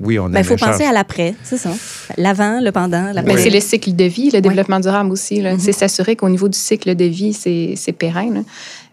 Oui, 0.00 0.18
on 0.18 0.26
a 0.26 0.28
Ben, 0.28 0.38
il 0.40 0.44
faut 0.44 0.56
charge- 0.56 0.72
penser 0.72 0.84
à 0.84 0.92
l'après, 0.92 1.34
c'est 1.42 1.56
ça. 1.56 1.70
L'avant, 2.16 2.60
le 2.60 2.70
pendant, 2.72 3.02
Mais 3.06 3.12
l'après. 3.14 3.38
c'est 3.38 3.50
le 3.50 3.60
cycle 3.60 3.94
de 3.94 4.04
vie, 4.04 4.30
le 4.30 4.40
développement 4.40 4.80
durable 4.80 5.10
aussi. 5.10 5.40
là. 5.40 5.58
C'est 5.58 5.72
s'assurer 5.72 6.16
qu'au 6.16 6.28
niveau 6.28 6.48
du 6.48 6.58
cycle 6.58 6.94
de 6.94 7.04
vie, 7.04 7.32
c'est 7.32 7.74
c'est 7.76 7.92
pérenne. 7.92 8.44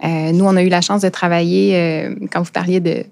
Euh, 0.04 0.32
nous, 0.32 0.46
on 0.46 0.56
a 0.56 0.64
eu 0.64 0.70
la 0.70 0.82
chance 0.82 1.02
de 1.02 1.10
travailler, 1.10 1.76
euh, 1.76 2.16
quand 2.32 2.42
vous 2.42 2.52
parliez 2.52 2.80
de, 2.80 3.04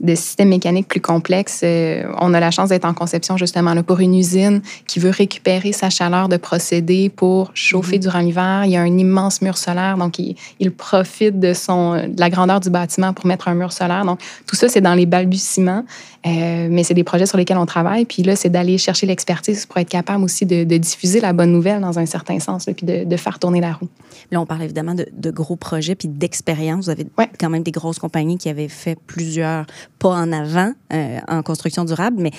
de 0.00 0.14
systèmes 0.14 0.48
mécaniques 0.48 0.88
plus 0.88 1.00
complexes, 1.00 1.60
euh, 1.64 2.04
on 2.20 2.32
a 2.34 2.40
la 2.40 2.50
chance 2.50 2.68
d'être 2.68 2.84
en 2.84 2.94
conception 2.94 3.36
justement 3.36 3.74
là, 3.74 3.82
pour 3.82 4.00
une 4.00 4.14
usine 4.14 4.62
qui 4.86 5.00
veut 5.00 5.10
récupérer 5.10 5.72
sa 5.72 5.90
chaleur 5.90 6.28
de 6.28 6.36
procédé 6.36 7.08
pour 7.08 7.50
chauffer 7.54 7.98
durant 7.98 8.20
l'hiver. 8.20 8.62
Il 8.64 8.70
y 8.70 8.76
a 8.76 8.80
un 8.80 8.98
immense 8.98 9.42
mur 9.42 9.56
solaire, 9.56 9.96
donc 9.96 10.18
il, 10.18 10.36
il 10.60 10.70
profite 10.70 11.40
de, 11.40 11.52
son, 11.52 11.94
de 11.94 12.20
la 12.20 12.30
grandeur 12.30 12.60
du 12.60 12.70
bâtiment 12.70 13.12
pour 13.12 13.26
mettre 13.26 13.48
un 13.48 13.54
mur 13.54 13.72
solaire. 13.72 14.04
Donc 14.04 14.20
tout 14.46 14.56
ça, 14.56 14.68
c'est 14.68 14.80
dans 14.80 14.94
les 14.94 15.06
balbutiements, 15.06 15.84
euh, 16.26 16.68
mais 16.70 16.82
c'est 16.84 16.94
des 16.94 17.04
projets 17.04 17.26
sur 17.26 17.38
lesquels 17.38 17.58
on 17.58 17.66
travaille. 17.66 18.04
Puis 18.04 18.22
là, 18.22 18.36
c'est 18.36 18.48
d'aller 18.48 18.76
chercher 18.78 19.06
l'expertise 19.06 19.66
pour 19.66 19.76
être 19.78 19.88
capable 19.88 20.24
aussi 20.24 20.46
de, 20.46 20.64
de 20.64 20.76
diffuser 20.76 21.20
la 21.20 21.32
bonne 21.32 21.52
nouvelle 21.52 21.80
dans 21.80 21.98
un 21.98 22.06
certain 22.06 22.38
sens, 22.40 22.66
là, 22.66 22.74
puis 22.74 22.86
de, 22.86 23.04
de 23.04 23.16
faire 23.16 23.38
tourner 23.38 23.60
la 23.60 23.72
roue. 23.72 23.88
Là, 24.30 24.40
on 24.40 24.46
parle 24.46 24.62
évidemment 24.62 24.94
de, 24.94 25.06
de 25.12 25.30
gros 25.30 25.56
projets 25.56 25.94
puis 25.94 26.08
d'expérience. 26.08 26.86
Vous 26.86 26.90
avez 26.90 27.06
Ouais. 27.16 27.30
quand 27.40 27.50
même 27.50 27.62
des 27.62 27.70
grosses 27.70 27.98
compagnies 27.98 28.36
qui 28.38 28.48
avaient 28.48 28.68
fait 28.68 28.98
plusieurs 29.06 29.64
pas 29.98 30.10
en 30.10 30.32
avant 30.32 30.72
euh, 30.92 31.18
en 31.28 31.42
construction 31.42 31.84
durable, 31.84 32.16
mais 32.20 32.30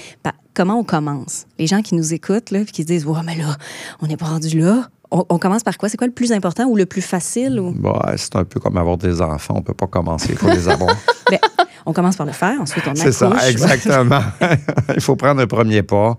comment 0.54 0.76
on 0.80 0.84
commence? 0.84 1.46
Les 1.58 1.68
gens 1.68 1.82
qui 1.82 1.96
nous 1.96 2.14
écoutent, 2.14 2.52
là, 2.52 2.60
puis 2.64 2.72
qui 2.74 2.82
se 2.82 2.88
disent, 2.88 3.06
ouais, 3.06 3.20
mais 3.26 3.36
là, 3.38 3.56
on 4.02 4.08
n'est 4.08 4.18
pas 4.18 4.26
rendu 4.26 4.60
là. 4.60 4.90
On, 5.12 5.26
on 5.30 5.40
commence 5.40 5.64
par 5.64 5.78
quoi? 5.78 5.90
C'est 5.90 5.98
quoi 5.98 6.06
le 6.06 6.14
plus 6.14 6.32
important 6.34 6.66
ou 6.66 6.76
le 6.76 6.86
plus 6.86 7.02
facile? 7.02 7.60
Ou... 7.60 7.72
Bah, 7.72 8.14
c'est 8.18 8.36
un 8.36 8.44
peu 8.44 8.60
comme 8.60 8.78
avoir 8.78 8.98
des 8.98 9.22
enfants. 9.22 9.56
On 9.58 9.62
peut 9.64 9.74
pas 9.74 9.88
commencer 9.88 10.34
pour 10.36 10.50
les 10.50 10.68
avoir. 10.68 10.96
Ben, 11.32 11.38
on 11.86 11.94
commence 11.94 12.18
par 12.18 12.26
le 12.26 12.32
faire, 12.32 12.60
ensuite 12.62 12.84
on 12.88 12.96
c'est 12.96 13.22
accouche. 13.22 13.40
ça, 13.40 13.50
exactement. 13.50 14.22
il 14.96 15.02
faut 15.02 15.16
prendre 15.16 15.42
un 15.42 15.48
premier 15.48 15.84
pas. 15.84 16.18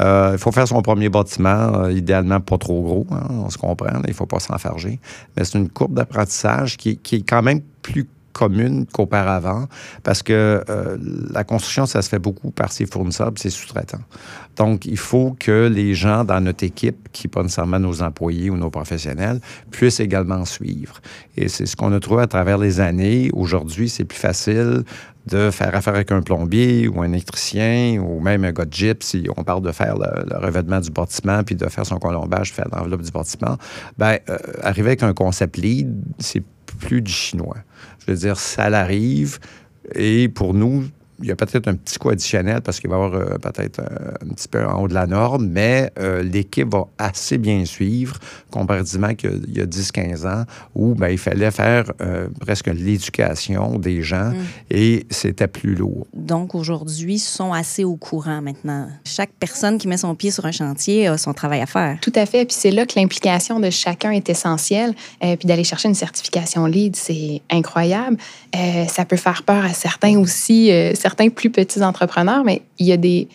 Euh, 0.00 0.30
il 0.32 0.38
faut 0.38 0.50
faire 0.50 0.66
son 0.66 0.82
premier 0.82 1.08
bâtiment, 1.08 1.84
euh, 1.84 1.92
idéalement 1.92 2.40
pas 2.40 2.58
trop 2.58 2.82
gros, 2.82 3.06
hein, 3.12 3.28
on 3.30 3.48
se 3.48 3.58
comprend, 3.58 3.86
là, 3.86 4.00
il 4.04 4.10
ne 4.10 4.14
faut 4.14 4.26
pas 4.26 4.40
s'enfarger. 4.40 4.98
Mais 5.36 5.44
c'est 5.44 5.56
une 5.56 5.68
courbe 5.68 5.94
d'apprentissage 5.94 6.76
qui, 6.76 6.98
qui 6.98 7.16
est 7.16 7.28
quand 7.28 7.42
même 7.42 7.60
plus 7.80 8.08
commune 8.34 8.84
qu'auparavant 8.92 9.66
parce 10.02 10.22
que 10.22 10.62
euh, 10.68 10.98
la 11.32 11.44
construction, 11.44 11.86
ça 11.86 12.02
se 12.02 12.10
fait 12.10 12.18
beaucoup 12.18 12.50
par 12.50 12.70
ses 12.72 12.84
fournisseurs 12.84 13.32
et 13.34 13.40
ses 13.40 13.50
sous-traitants. 13.50 14.02
Donc, 14.56 14.84
il 14.84 14.98
faut 14.98 15.36
que 15.38 15.68
les 15.68 15.94
gens 15.94 16.24
dans 16.24 16.40
notre 16.40 16.64
équipe, 16.64 17.08
qui 17.12 17.28
pas 17.28 17.42
nécessairement 17.42 17.78
nos 17.78 18.02
employés 18.02 18.50
ou 18.50 18.56
nos 18.56 18.70
professionnels, 18.70 19.40
puissent 19.70 20.00
également 20.00 20.44
suivre. 20.44 21.00
Et 21.36 21.48
c'est 21.48 21.66
ce 21.66 21.76
qu'on 21.76 21.92
a 21.92 22.00
trouvé 22.00 22.24
à 22.24 22.26
travers 22.26 22.58
les 22.58 22.80
années. 22.80 23.30
Aujourd'hui, 23.32 23.88
c'est 23.88 24.04
plus 24.04 24.18
facile 24.18 24.84
de 25.26 25.50
faire 25.50 25.74
affaire 25.74 25.94
avec 25.94 26.12
un 26.12 26.20
plombier 26.20 26.86
ou 26.86 27.00
un 27.00 27.10
électricien 27.10 27.98
ou 27.98 28.20
même 28.20 28.44
un 28.44 28.52
gars 28.52 28.66
de 28.66 28.72
gyps, 28.72 29.02
si 29.02 29.26
on 29.36 29.42
parle 29.42 29.62
de 29.62 29.72
faire 29.72 29.96
le, 29.96 30.24
le 30.30 30.36
revêtement 30.36 30.80
du 30.80 30.90
bâtiment 30.90 31.42
puis 31.42 31.54
de 31.54 31.66
faire 31.68 31.86
son 31.86 31.98
colombage, 31.98 32.52
faire 32.52 32.68
l'enveloppe 32.70 33.02
du 33.02 33.10
bâtiment, 33.10 33.56
ben 33.96 34.18
euh, 34.28 34.36
arriver 34.62 34.88
avec 34.88 35.02
un 35.02 35.14
concept 35.14 35.56
lead, 35.56 35.94
c'est 36.18 36.42
plus 36.78 37.02
du 37.02 37.12
chinois. 37.12 37.56
Je 38.00 38.12
veux 38.12 38.18
dire, 38.18 38.38
ça 38.38 38.70
l'arrive 38.70 39.38
et 39.94 40.28
pour 40.28 40.54
nous, 40.54 40.84
il 41.20 41.28
y 41.28 41.30
a 41.30 41.36
peut-être 41.36 41.68
un 41.68 41.74
petit 41.74 41.98
coup 41.98 42.10
additionnel 42.10 42.60
parce 42.62 42.80
qu'il 42.80 42.90
va 42.90 42.96
y 42.96 43.02
avoir 43.02 43.20
euh, 43.20 43.38
peut-être 43.38 43.80
euh, 43.80 44.12
un 44.22 44.34
petit 44.34 44.48
peu 44.48 44.64
en 44.64 44.82
haut 44.82 44.88
de 44.88 44.94
la 44.94 45.06
norme, 45.06 45.46
mais 45.46 45.90
euh, 45.98 46.22
l'équipe 46.22 46.72
va 46.72 46.86
assez 46.98 47.38
bien 47.38 47.64
suivre 47.64 48.18
comparativement 48.50 49.14
qu'il 49.14 49.44
y 49.48 49.60
a 49.60 49.66
10-15 49.66 50.26
ans 50.26 50.44
où 50.74 50.94
ben, 50.94 51.08
il 51.08 51.18
fallait 51.18 51.50
faire 51.50 51.92
euh, 52.00 52.28
presque 52.40 52.66
l'éducation 52.66 53.78
des 53.78 54.02
gens 54.02 54.32
et 54.70 55.06
c'était 55.10 55.48
plus 55.48 55.74
lourd. 55.74 56.06
Donc, 56.14 56.54
aujourd'hui, 56.54 57.18
sont 57.18 57.52
assez 57.52 57.84
au 57.84 57.96
courant 57.96 58.40
maintenant. 58.40 58.88
Chaque 59.04 59.32
personne 59.38 59.78
qui 59.78 59.88
met 59.88 59.96
son 59.96 60.14
pied 60.14 60.30
sur 60.30 60.44
un 60.46 60.52
chantier 60.52 61.06
a 61.06 61.18
son 61.18 61.32
travail 61.32 61.60
à 61.60 61.66
faire. 61.66 61.98
Tout 62.00 62.12
à 62.14 62.26
fait. 62.26 62.44
Puis 62.44 62.56
c'est 62.58 62.70
là 62.70 62.86
que 62.86 62.98
l'implication 62.98 63.60
de 63.60 63.70
chacun 63.70 64.10
est 64.10 64.28
essentielle. 64.28 64.94
Euh, 65.22 65.36
puis 65.36 65.46
d'aller 65.46 65.64
chercher 65.64 65.88
une 65.88 65.94
certification 65.94 66.66
LEED, 66.66 66.96
c'est 66.96 67.42
incroyable. 67.50 68.16
Euh, 68.54 68.86
ça 68.86 69.04
peut 69.04 69.16
faire 69.16 69.42
peur 69.42 69.64
à 69.64 69.72
certains 69.72 70.18
aussi, 70.18 70.70
euh, 70.70 70.92
certains 71.04 71.28
plus 71.28 71.50
petits 71.50 71.82
entrepreneurs, 71.82 72.44
mais 72.44 72.62
il 72.78 72.86
y 72.86 72.92
a 72.92 72.96
des, 72.96 73.28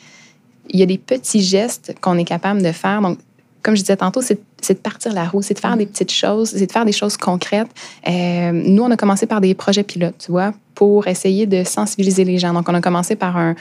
il 0.69 0.79
y 0.79 0.81
a 0.81 0.87
des 0.87 0.97
petits 0.97 1.43
gestes 1.43 1.93
qu'on 2.01 2.17
est 2.17 2.23
capable 2.23 2.63
de 2.63 2.71
faire. 2.71 2.99
Donc, 2.99 3.19
comme 3.61 3.75
je 3.75 3.81
disais 3.81 3.95
tantôt, 3.95 4.21
c'est 4.23 4.39
de 4.69 4.79
partir 4.79 5.13
la 5.13 5.25
roue, 5.25 5.43
c'est 5.43 5.53
de 5.53 5.59
faire 5.59 5.77
des 5.77 5.85
petites 5.85 6.11
choses, 6.11 6.49
c'est 6.49 6.65
de 6.65 6.71
faire 6.71 6.85
des 6.85 6.91
choses 6.91 7.15
concrètes. 7.15 7.67
Euh, 8.07 8.51
nous, 8.51 8.81
on 8.81 8.89
a 8.89 8.97
commencé 8.97 9.27
par 9.27 9.39
des 9.39 9.53
projets 9.53 9.83
pilotes, 9.83 10.15
tu 10.17 10.31
vois, 10.31 10.51
pour 10.73 11.05
essayer 11.05 11.45
de 11.45 11.63
sensibiliser 11.63 12.23
les 12.23 12.39
gens. 12.39 12.53
Donc, 12.53 12.67
on 12.67 12.73
a 12.73 12.81
commencé 12.81 13.15
par 13.15 13.37
un 13.37 13.53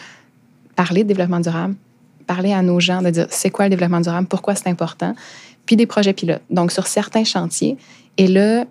parler 0.75 1.03
de 1.03 1.09
développement 1.09 1.41
durable, 1.41 1.75
parler 2.27 2.55
à 2.55 2.63
nos 2.63 2.81
gens 2.81 3.03
de 3.03 3.11
dire 3.11 3.27
c'est 3.29 3.51
quoi 3.51 3.67
le 3.67 3.71
développement 3.71 4.01
durable, 4.01 4.27
pourquoi 4.27 4.55
c'est 4.55 4.69
important, 4.69 5.15
puis 5.67 5.77
des 5.77 5.87
projets 5.87 6.15
pilotes. 6.15 6.45
Donc, 6.49 6.73
sur 6.73 6.87
certains 6.87 7.25
chantiers. 7.25 7.77
Et 8.17 8.27
là, 8.27 8.65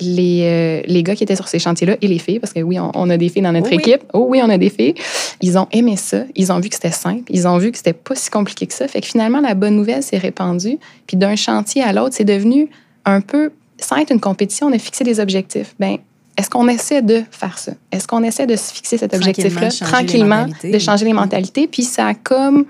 les, 0.00 0.40
euh, 0.42 0.82
les 0.86 1.02
gars 1.02 1.14
qui 1.14 1.22
étaient 1.22 1.36
sur 1.36 1.48
ces 1.48 1.58
chantiers-là 1.58 1.96
et 2.00 2.06
les 2.08 2.18
filles, 2.18 2.38
parce 2.40 2.52
que 2.52 2.60
oui, 2.60 2.78
on, 2.78 2.90
on 2.94 3.10
a 3.10 3.16
des 3.16 3.28
filles 3.28 3.42
dans 3.42 3.52
notre 3.52 3.68
oui. 3.70 3.76
équipe. 3.76 4.02
Oh 4.12 4.26
oui, 4.28 4.40
on 4.42 4.48
a 4.48 4.58
des 4.58 4.70
filles. 4.70 4.94
Ils 5.40 5.56
ont 5.58 5.68
aimé 5.72 5.96
ça. 5.96 6.24
Ils 6.34 6.50
ont 6.52 6.60
vu 6.60 6.68
que 6.68 6.74
c'était 6.74 6.90
simple. 6.90 7.24
Ils 7.30 7.46
ont 7.46 7.58
vu 7.58 7.70
que 7.70 7.76
c'était 7.76 7.92
pas 7.92 8.14
si 8.14 8.30
compliqué 8.30 8.66
que 8.66 8.74
ça. 8.74 8.88
Fait 8.88 9.00
que 9.00 9.06
finalement, 9.06 9.40
la 9.40 9.54
bonne 9.54 9.76
nouvelle 9.76 10.02
s'est 10.02 10.18
répandue. 10.18 10.78
Puis 11.06 11.16
d'un 11.16 11.36
chantier 11.36 11.82
à 11.82 11.92
l'autre, 11.92 12.14
c'est 12.16 12.24
devenu 12.24 12.68
un 13.04 13.20
peu, 13.20 13.50
sans 13.78 13.96
être 13.96 14.10
une 14.10 14.20
compétition, 14.20 14.66
on 14.68 14.72
a 14.72 14.78
fixé 14.78 15.04
des 15.04 15.20
objectifs. 15.20 15.74
Ben, 15.78 15.98
est-ce 16.36 16.50
qu'on 16.50 16.66
essaie 16.68 17.02
de 17.02 17.22
faire 17.30 17.58
ça? 17.58 17.72
Est-ce 17.92 18.08
qu'on 18.08 18.22
essaie 18.24 18.46
de 18.46 18.56
se 18.56 18.72
fixer 18.72 18.98
cet 18.98 19.12
Tranquillement, 19.12 19.30
objectif-là? 19.60 19.88
tranquillement, 19.88 20.40
mentalités. 20.46 20.70
de 20.72 20.78
changer 20.78 21.04
les 21.04 21.12
mentalités? 21.12 21.66
Puis 21.68 21.82
ça 21.84 22.08
a 22.08 22.14
comme 22.14 22.64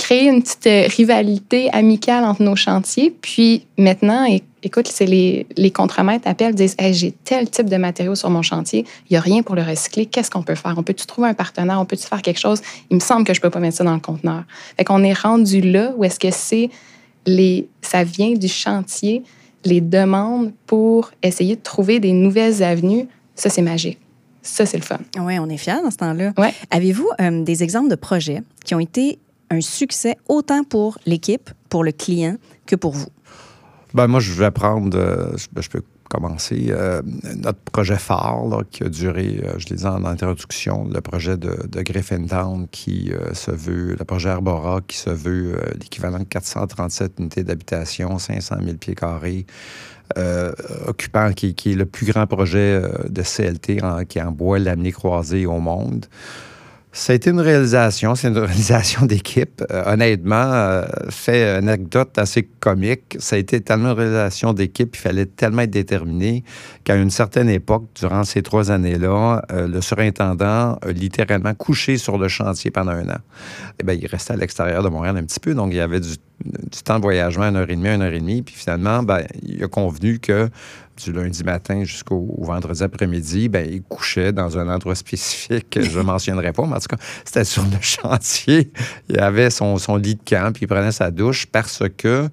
créé 0.00 0.28
une 0.28 0.42
petite 0.42 0.66
euh, 0.66 0.86
rivalité 0.88 1.70
amicale 1.72 2.24
entre 2.24 2.42
nos 2.42 2.56
chantiers. 2.56 3.14
Puis 3.20 3.66
maintenant, 3.76 4.26
écoute, 4.62 4.88
c'est 4.88 5.04
les, 5.04 5.46
les 5.56 5.70
contremaîtres 5.70 6.26
appellent, 6.26 6.54
disent 6.54 6.74
Hey, 6.78 6.94
J'ai 6.94 7.12
tel 7.12 7.50
type 7.50 7.68
de 7.68 7.76
matériaux 7.76 8.14
sur 8.14 8.30
mon 8.30 8.40
chantier, 8.40 8.86
il 9.08 9.12
n'y 9.12 9.16
a 9.18 9.20
rien 9.20 9.42
pour 9.42 9.54
le 9.54 9.62
recycler. 9.62 10.06
Qu'est-ce 10.06 10.30
qu'on 10.30 10.42
peut 10.42 10.54
faire? 10.54 10.74
On 10.78 10.82
peut-tu 10.82 11.06
trouver 11.06 11.28
un 11.28 11.34
partenaire? 11.34 11.78
On 11.78 11.84
peut-tu 11.84 12.06
faire 12.06 12.22
quelque 12.22 12.40
chose? 12.40 12.62
Il 12.90 12.94
me 12.94 13.00
semble 13.00 13.24
que 13.24 13.34
je 13.34 13.40
ne 13.40 13.42
peux 13.42 13.50
pas 13.50 13.60
mettre 13.60 13.76
ça 13.76 13.84
dans 13.84 13.94
le 13.94 14.00
conteneur. 14.00 14.44
Fait 14.78 14.84
qu'on 14.84 15.04
est 15.04 15.12
rendu 15.12 15.60
là 15.60 15.92
où 15.96 16.04
est-ce 16.04 16.18
que 16.18 16.30
c'est 16.30 16.70
les, 17.26 17.68
ça 17.82 18.02
vient 18.02 18.32
du 18.32 18.48
chantier, 18.48 19.22
les 19.66 19.82
demandes 19.82 20.52
pour 20.66 21.10
essayer 21.22 21.56
de 21.56 21.62
trouver 21.62 22.00
des 22.00 22.12
nouvelles 22.12 22.62
avenues. 22.62 23.06
Ça, 23.34 23.50
c'est 23.50 23.62
magique. 23.62 23.98
Ça, 24.42 24.64
c'est 24.64 24.78
le 24.78 24.82
fun. 24.82 24.98
Oui, 25.18 25.38
on 25.38 25.50
est 25.50 25.58
fiers 25.58 25.82
dans 25.84 25.90
ce 25.90 25.98
temps-là. 25.98 26.32
Ouais. 26.38 26.54
Avez-vous 26.70 27.10
euh, 27.20 27.44
des 27.44 27.62
exemples 27.62 27.90
de 27.90 27.94
projets 27.94 28.42
qui 28.64 28.74
ont 28.74 28.80
été 28.80 29.18
un 29.50 29.60
succès 29.60 30.16
autant 30.28 30.64
pour 30.64 30.98
l'équipe, 31.06 31.50
pour 31.68 31.84
le 31.84 31.92
client, 31.92 32.36
que 32.66 32.76
pour 32.76 32.92
vous? 32.92 33.08
Ben, 33.94 34.06
moi, 34.06 34.20
je 34.20 34.32
vais 34.32 34.50
prendre, 34.52 34.96
euh, 34.96 35.36
je, 35.36 35.46
ben, 35.52 35.60
je 35.60 35.68
peux 35.68 35.82
commencer, 36.08 36.66
euh, 36.70 37.02
notre 37.36 37.58
projet 37.72 37.96
phare 37.96 38.62
qui 38.70 38.82
a 38.84 38.88
duré, 38.88 39.40
euh, 39.44 39.54
je 39.58 39.68
l'ai 39.68 39.76
dit 39.76 39.86
en 39.86 40.04
introduction, 40.04 40.88
le 40.92 41.00
projet 41.00 41.36
de, 41.36 41.66
de 41.68 41.82
Griffintown 41.82 42.66
qui 42.70 43.12
se 43.32 43.50
veut, 43.50 43.96
le 43.98 44.04
projet 44.04 44.30
Arbora 44.30 44.80
qui 44.86 44.96
se 44.96 45.10
veut 45.10 45.60
l'équivalent 45.80 46.18
de 46.18 46.24
437 46.24 47.12
unités 47.18 47.44
d'habitation, 47.44 48.18
500 48.18 48.56
000 48.64 48.76
pieds 48.76 48.94
carrés, 48.96 49.46
occupant, 50.86 51.32
qui, 51.32 51.54
est 51.66 51.74
le 51.74 51.86
plus 51.86 52.06
grand 52.06 52.26
projet 52.26 52.82
de 53.08 53.22
CLT 53.22 53.80
en- 53.82 54.04
qui 54.04 54.20
emboie 54.20 54.58
laminé 54.58 54.90
croisé 54.90 55.46
au 55.46 55.60
monde. 55.60 56.06
Ça 56.92 57.12
a 57.12 57.16
été 57.16 57.30
une 57.30 57.40
réalisation, 57.40 58.16
c'est 58.16 58.28
une 58.28 58.38
réalisation 58.38 59.06
d'équipe. 59.06 59.62
Euh, 59.70 59.92
honnêtement, 59.92 60.34
euh, 60.34 60.84
fait 61.08 61.44
anecdote 61.48 62.18
assez 62.18 62.42
comique. 62.42 63.16
Ça 63.20 63.36
a 63.36 63.38
été 63.38 63.60
tellement 63.60 63.92
une 63.92 63.98
réalisation 63.98 64.52
d'équipe, 64.52 64.96
il 64.96 64.98
fallait 64.98 65.26
tellement 65.26 65.62
être 65.62 65.70
déterminé 65.70 66.42
qu'à 66.82 66.96
une 66.96 67.10
certaine 67.10 67.48
époque, 67.48 67.84
durant 67.94 68.24
ces 68.24 68.42
trois 68.42 68.72
années-là, 68.72 69.42
euh, 69.52 69.68
le 69.68 69.80
surintendant 69.80 70.78
a 70.82 70.92
littéralement 70.92 71.54
couché 71.54 71.96
sur 71.96 72.18
le 72.18 72.26
chantier 72.26 72.72
pendant 72.72 72.92
un 72.92 73.08
an. 73.08 73.20
Eh 73.78 73.84
bien, 73.84 73.94
il 73.94 74.06
restait 74.06 74.32
à 74.32 74.36
l'extérieur 74.36 74.82
de 74.82 74.88
Montréal 74.88 75.16
un 75.16 75.24
petit 75.24 75.40
peu, 75.40 75.54
donc 75.54 75.72
il 75.72 75.76
y 75.76 75.80
avait 75.80 76.00
du 76.00 76.16
du 76.44 76.82
temps 76.82 76.96
de 76.96 77.02
voyagement, 77.02 77.44
une 77.44 77.56
heure 77.56 77.70
et 77.70 77.76
demie, 77.76 77.88
une 77.88 78.02
heure 78.02 78.12
et 78.12 78.20
demie. 78.20 78.42
Puis 78.42 78.54
finalement, 78.54 79.02
ben, 79.02 79.24
il 79.42 79.62
a 79.62 79.68
convenu 79.68 80.18
que 80.18 80.48
du 81.02 81.12
lundi 81.12 81.44
matin 81.44 81.84
jusqu'au 81.84 82.36
vendredi 82.38 82.82
après-midi, 82.82 83.48
ben, 83.48 83.66
il 83.70 83.82
couchait 83.82 84.32
dans 84.32 84.58
un 84.58 84.68
endroit 84.68 84.94
spécifique 84.94 85.70
que 85.70 85.82
je 85.82 85.98
ne 85.98 86.04
mentionnerai 86.04 86.52
pas, 86.52 86.66
mais 86.66 86.74
en 86.74 86.80
tout 86.80 86.94
cas, 86.96 87.02
c'était 87.24 87.44
sur 87.44 87.64
le 87.64 87.70
chantier. 87.80 88.70
Il 89.08 89.18
avait 89.18 89.50
son, 89.50 89.78
son 89.78 89.96
lit 89.96 90.16
de 90.16 90.22
camp, 90.24 90.52
puis 90.52 90.64
il 90.64 90.68
prenait 90.68 90.92
sa 90.92 91.10
douche 91.10 91.46
parce 91.46 91.82
que 91.96 92.28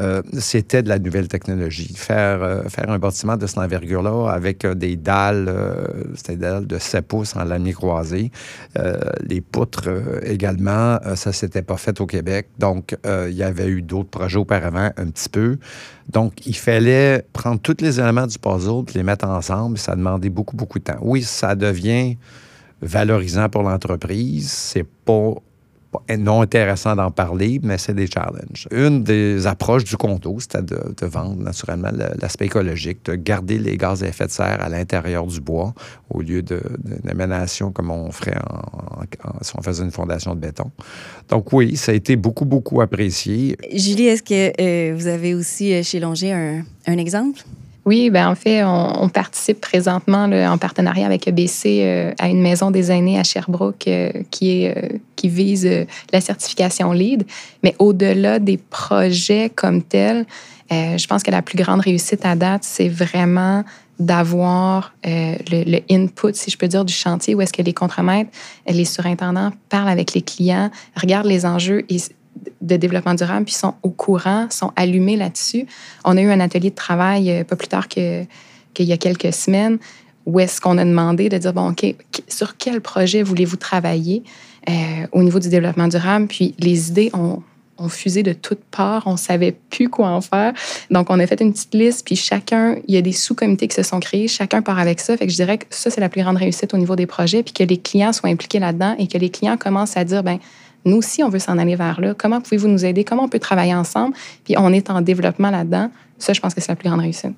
euh, 0.00 0.22
c'était 0.38 0.82
de 0.82 0.88
la 0.88 0.98
nouvelle 0.98 1.28
technologie. 1.28 1.92
Faire, 1.96 2.42
euh, 2.42 2.62
faire 2.64 2.90
un 2.90 2.98
bâtiment 2.98 3.36
de 3.36 3.46
cette 3.46 3.58
envergure-là 3.58 4.30
avec 4.30 4.64
euh, 4.64 4.74
des 4.74 4.96
dalles, 4.96 5.52
c'était 6.14 6.36
dalles 6.36 6.66
de 6.66 6.78
7 6.78 7.06
pouces 7.06 7.36
en 7.36 7.44
lamier 7.44 7.72
croisé. 7.72 8.30
les 9.20 9.40
poutres 9.40 9.88
également, 10.22 10.98
ça 11.14 11.32
s'était 11.32 11.62
pas 11.62 11.76
fait 11.76 12.00
au 12.00 12.06
Québec. 12.06 12.48
Donc, 12.58 12.96
il 13.04 13.34
y 13.34 13.42
avait 13.42 13.68
eu 13.68 13.82
d'autres 13.82 14.10
projets 14.10 14.38
auparavant 14.38 14.90
un 14.96 15.06
petit 15.06 15.28
peu. 15.28 15.58
Donc, 16.08 16.46
il 16.46 16.56
fallait 16.56 17.24
prendre 17.32 17.60
tous 17.60 17.76
les 17.80 18.00
éléments 18.00 18.26
du 18.26 18.38
puzzle 18.38 18.84
les 18.94 19.02
mettre 19.02 19.26
ensemble. 19.26 19.78
Ça 19.78 19.94
demandait 19.96 20.28
beaucoup, 20.28 20.56
beaucoup 20.56 20.78
de 20.78 20.84
temps. 20.84 20.98
Oui, 21.00 21.22
ça 21.22 21.54
devient 21.54 22.16
valorisant 22.82 23.48
pour 23.48 23.62
l'entreprise. 23.62 24.50
C'est 24.50 24.86
pas 25.04 25.34
non 26.18 26.42
intéressant 26.42 26.96
d'en 26.96 27.10
parler, 27.10 27.60
mais 27.62 27.78
c'est 27.78 27.94
des 27.94 28.06
challenges. 28.06 28.68
Une 28.70 29.02
des 29.02 29.46
approches 29.46 29.84
du 29.84 29.96
condo, 29.96 30.38
c'était 30.40 30.62
de, 30.62 31.06
vendre 31.06 31.42
naturellement 31.42 31.90
l'aspect 32.20 32.46
écologique, 32.46 33.04
de 33.04 33.14
garder 33.14 33.58
les 33.58 33.76
gaz 33.76 34.02
à 34.02 34.08
effet 34.08 34.26
de 34.26 34.30
serre 34.30 34.62
à 34.62 34.68
l'intérieur 34.68 35.26
du 35.26 35.40
bois 35.40 35.74
au 36.10 36.20
lieu 36.20 36.42
d'une 36.42 37.10
émanation 37.10 37.72
comme 37.72 37.90
on 37.90 38.10
ferait 38.10 38.38
si 39.42 39.52
on 39.56 39.62
faisait 39.62 39.84
une 39.84 39.90
fondation 39.90 40.34
de 40.34 40.40
béton. 40.40 40.70
Donc 41.28 41.52
oui, 41.52 41.76
ça 41.76 41.92
a 41.92 41.94
été 41.94 42.16
beaucoup, 42.16 42.44
beaucoup 42.44 42.80
apprécié. 42.80 43.56
Julie, 43.72 44.06
est-ce 44.06 44.22
que 44.22 44.52
euh, 44.60 44.94
vous 44.94 45.06
avez 45.06 45.34
aussi 45.34 45.74
euh, 45.74 45.82
chez 45.82 46.00
Longer 46.00 46.62
un 46.86 46.98
exemple? 46.98 47.40
Oui, 47.86 48.10
ben 48.10 48.28
en 48.28 48.34
fait, 48.34 48.64
on, 48.64 49.08
participe 49.08 49.60
présentement 49.60 50.24
en 50.24 50.58
partenariat 50.58 51.06
avec 51.06 51.28
EBC 51.28 51.64
euh, 51.66 52.12
à 52.18 52.28
une 52.28 52.42
maison 52.42 52.72
des 52.72 52.90
aînés 52.90 53.16
à 53.16 53.22
Sherbrooke 53.22 53.86
euh, 53.86 54.10
euh, 54.42 54.72
qui 55.14 55.28
vise 55.28 55.86
la 56.12 56.20
certification 56.20 56.92
LEED. 56.92 57.24
Mais 57.62 57.76
au-delà 57.78 58.40
des 58.40 58.56
projets 58.56 59.50
comme 59.54 59.82
tels, 59.84 60.26
je 60.68 61.06
pense 61.06 61.22
que 61.22 61.30
la 61.30 61.42
plus 61.42 61.56
grande 61.56 61.80
réussite 61.80 62.26
à 62.26 62.34
date, 62.34 62.64
c'est 62.64 62.88
vraiment 62.88 63.62
d'avoir 64.00 64.92
le, 65.04 65.36
le, 65.64 65.78
input, 65.88 66.34
si 66.34 66.50
je 66.50 66.58
peux 66.58 66.66
dire, 66.66 66.84
du 66.84 66.92
chantier 66.92 67.36
où 67.36 67.40
est-ce 67.40 67.52
que 67.52 67.62
les 67.62 67.72
contremaîtres, 67.72 68.30
les 68.68 68.84
surintendants 68.84 69.52
parlent 69.68 69.88
avec 69.88 70.12
les 70.12 70.22
clients, 70.22 70.70
regardent 71.00 71.28
les 71.28 71.46
enjeux 71.46 71.84
et 71.88 71.98
de 72.60 72.76
développement 72.76 73.14
durable, 73.14 73.44
puis 73.46 73.54
sont 73.54 73.74
au 73.82 73.90
courant, 73.90 74.46
sont 74.50 74.72
allumés 74.76 75.16
là-dessus. 75.16 75.66
On 76.04 76.16
a 76.16 76.20
eu 76.20 76.30
un 76.30 76.40
atelier 76.40 76.70
de 76.70 76.74
travail 76.74 77.30
euh, 77.30 77.44
pas 77.44 77.56
plus 77.56 77.68
tard 77.68 77.88
qu'il 77.88 78.26
y 78.78 78.92
a 78.92 78.96
quelques 78.96 79.32
semaines 79.32 79.78
où 80.26 80.40
est-ce 80.40 80.60
qu'on 80.60 80.76
a 80.76 80.84
demandé 80.84 81.28
de 81.28 81.38
dire, 81.38 81.52
bon, 81.52 81.70
OK, 81.70 81.94
sur 82.28 82.56
quel 82.56 82.80
projet 82.80 83.22
voulez-vous 83.22 83.56
travailler 83.56 84.24
euh, 84.68 84.72
au 85.12 85.22
niveau 85.22 85.38
du 85.38 85.48
développement 85.48 85.86
durable? 85.86 86.26
Puis 86.26 86.54
les 86.58 86.88
idées 86.88 87.10
ont, 87.14 87.42
ont 87.78 87.88
fusé 87.88 88.24
de 88.24 88.32
toutes 88.32 88.64
parts, 88.72 89.04
on 89.06 89.16
savait 89.16 89.52
plus 89.70 89.88
quoi 89.88 90.08
en 90.08 90.20
faire. 90.20 90.52
Donc, 90.90 91.10
on 91.10 91.20
a 91.20 91.26
fait 91.28 91.40
une 91.40 91.52
petite 91.52 91.74
liste, 91.74 92.04
puis 92.04 92.16
chacun, 92.16 92.76
il 92.88 92.94
y 92.94 92.98
a 92.98 93.02
des 93.02 93.12
sous-comités 93.12 93.68
qui 93.68 93.76
se 93.76 93.84
sont 93.84 94.00
créés, 94.00 94.26
chacun 94.26 94.62
part 94.62 94.80
avec 94.80 94.98
ça. 94.98 95.16
Fait 95.16 95.26
que 95.26 95.30
je 95.30 95.36
dirais 95.36 95.58
que 95.58 95.66
ça, 95.70 95.90
c'est 95.90 96.00
la 96.00 96.08
plus 96.08 96.22
grande 96.22 96.36
réussite 96.36 96.74
au 96.74 96.78
niveau 96.78 96.96
des 96.96 97.06
projets, 97.06 97.44
puis 97.44 97.52
que 97.52 97.62
les 97.62 97.76
clients 97.76 98.12
soient 98.12 98.28
impliqués 98.28 98.58
là-dedans 98.58 98.96
et 98.98 99.06
que 99.06 99.18
les 99.18 99.30
clients 99.30 99.56
commencent 99.56 99.96
à 99.96 100.04
dire, 100.04 100.24
ben 100.24 100.38
nous 100.86 100.98
aussi, 100.98 101.22
on 101.22 101.28
veut 101.28 101.38
s'en 101.38 101.58
aller 101.58 101.76
vers 101.76 102.00
là. 102.00 102.14
Comment 102.14 102.40
pouvez-vous 102.40 102.68
nous 102.68 102.84
aider? 102.84 103.04
Comment 103.04 103.24
on 103.24 103.28
peut 103.28 103.40
travailler 103.40 103.74
ensemble? 103.74 104.14
Puis 104.44 104.54
on 104.56 104.72
est 104.72 104.88
en 104.88 105.00
développement 105.00 105.50
là-dedans. 105.50 105.90
Ça, 106.18 106.32
je 106.32 106.40
pense 106.40 106.54
que 106.54 106.60
c'est 106.60 106.70
la 106.70 106.76
plus 106.76 106.88
grande 106.88 107.00
réussite. 107.00 107.34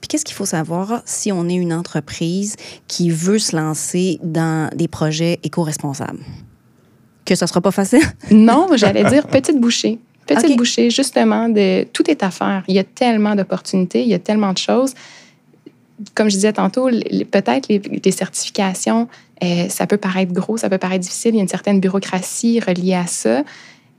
Puis 0.00 0.08
qu'est-ce 0.08 0.24
qu'il 0.24 0.34
faut 0.34 0.44
savoir 0.44 1.02
si 1.04 1.32
on 1.32 1.48
est 1.48 1.54
une 1.54 1.72
entreprise 1.72 2.56
qui 2.88 3.10
veut 3.10 3.38
se 3.38 3.56
lancer 3.56 4.18
dans 4.22 4.70
des 4.74 4.88
projets 4.88 5.40
éco-responsables? 5.42 6.20
Que 7.24 7.34
ce 7.34 7.44
ne 7.44 7.48
sera 7.48 7.60
pas 7.60 7.70
facile? 7.70 8.02
non, 8.30 8.68
j'allais 8.74 9.04
dire 9.04 9.26
petite 9.26 9.60
bouchée. 9.60 9.98
Petite 10.26 10.56
bouchée, 10.56 10.90
justement, 10.90 11.48
de 11.48 11.84
tout 11.92 12.10
est 12.10 12.22
à 12.22 12.30
faire. 12.30 12.62
Il 12.68 12.74
y 12.74 12.78
a 12.78 12.84
tellement 12.84 13.34
d'opportunités, 13.34 14.02
il 14.02 14.08
y 14.08 14.14
a 14.14 14.18
tellement 14.18 14.52
de 14.52 14.58
choses. 14.58 14.94
Comme 16.14 16.28
je 16.28 16.36
disais 16.36 16.52
tantôt, 16.52 16.88
peut-être 17.30 17.68
les, 17.68 17.78
les 17.78 18.10
certifications, 18.10 19.08
euh, 19.42 19.68
ça 19.68 19.86
peut 19.86 19.96
paraître 19.96 20.32
gros, 20.32 20.56
ça 20.56 20.70
peut 20.70 20.78
paraître 20.78 21.00
difficile. 21.00 21.34
Il 21.34 21.36
y 21.36 21.40
a 21.40 21.42
une 21.42 21.48
certaine 21.48 21.80
bureaucratie 21.80 22.60
reliée 22.60 22.94
à 22.94 23.06
ça 23.06 23.42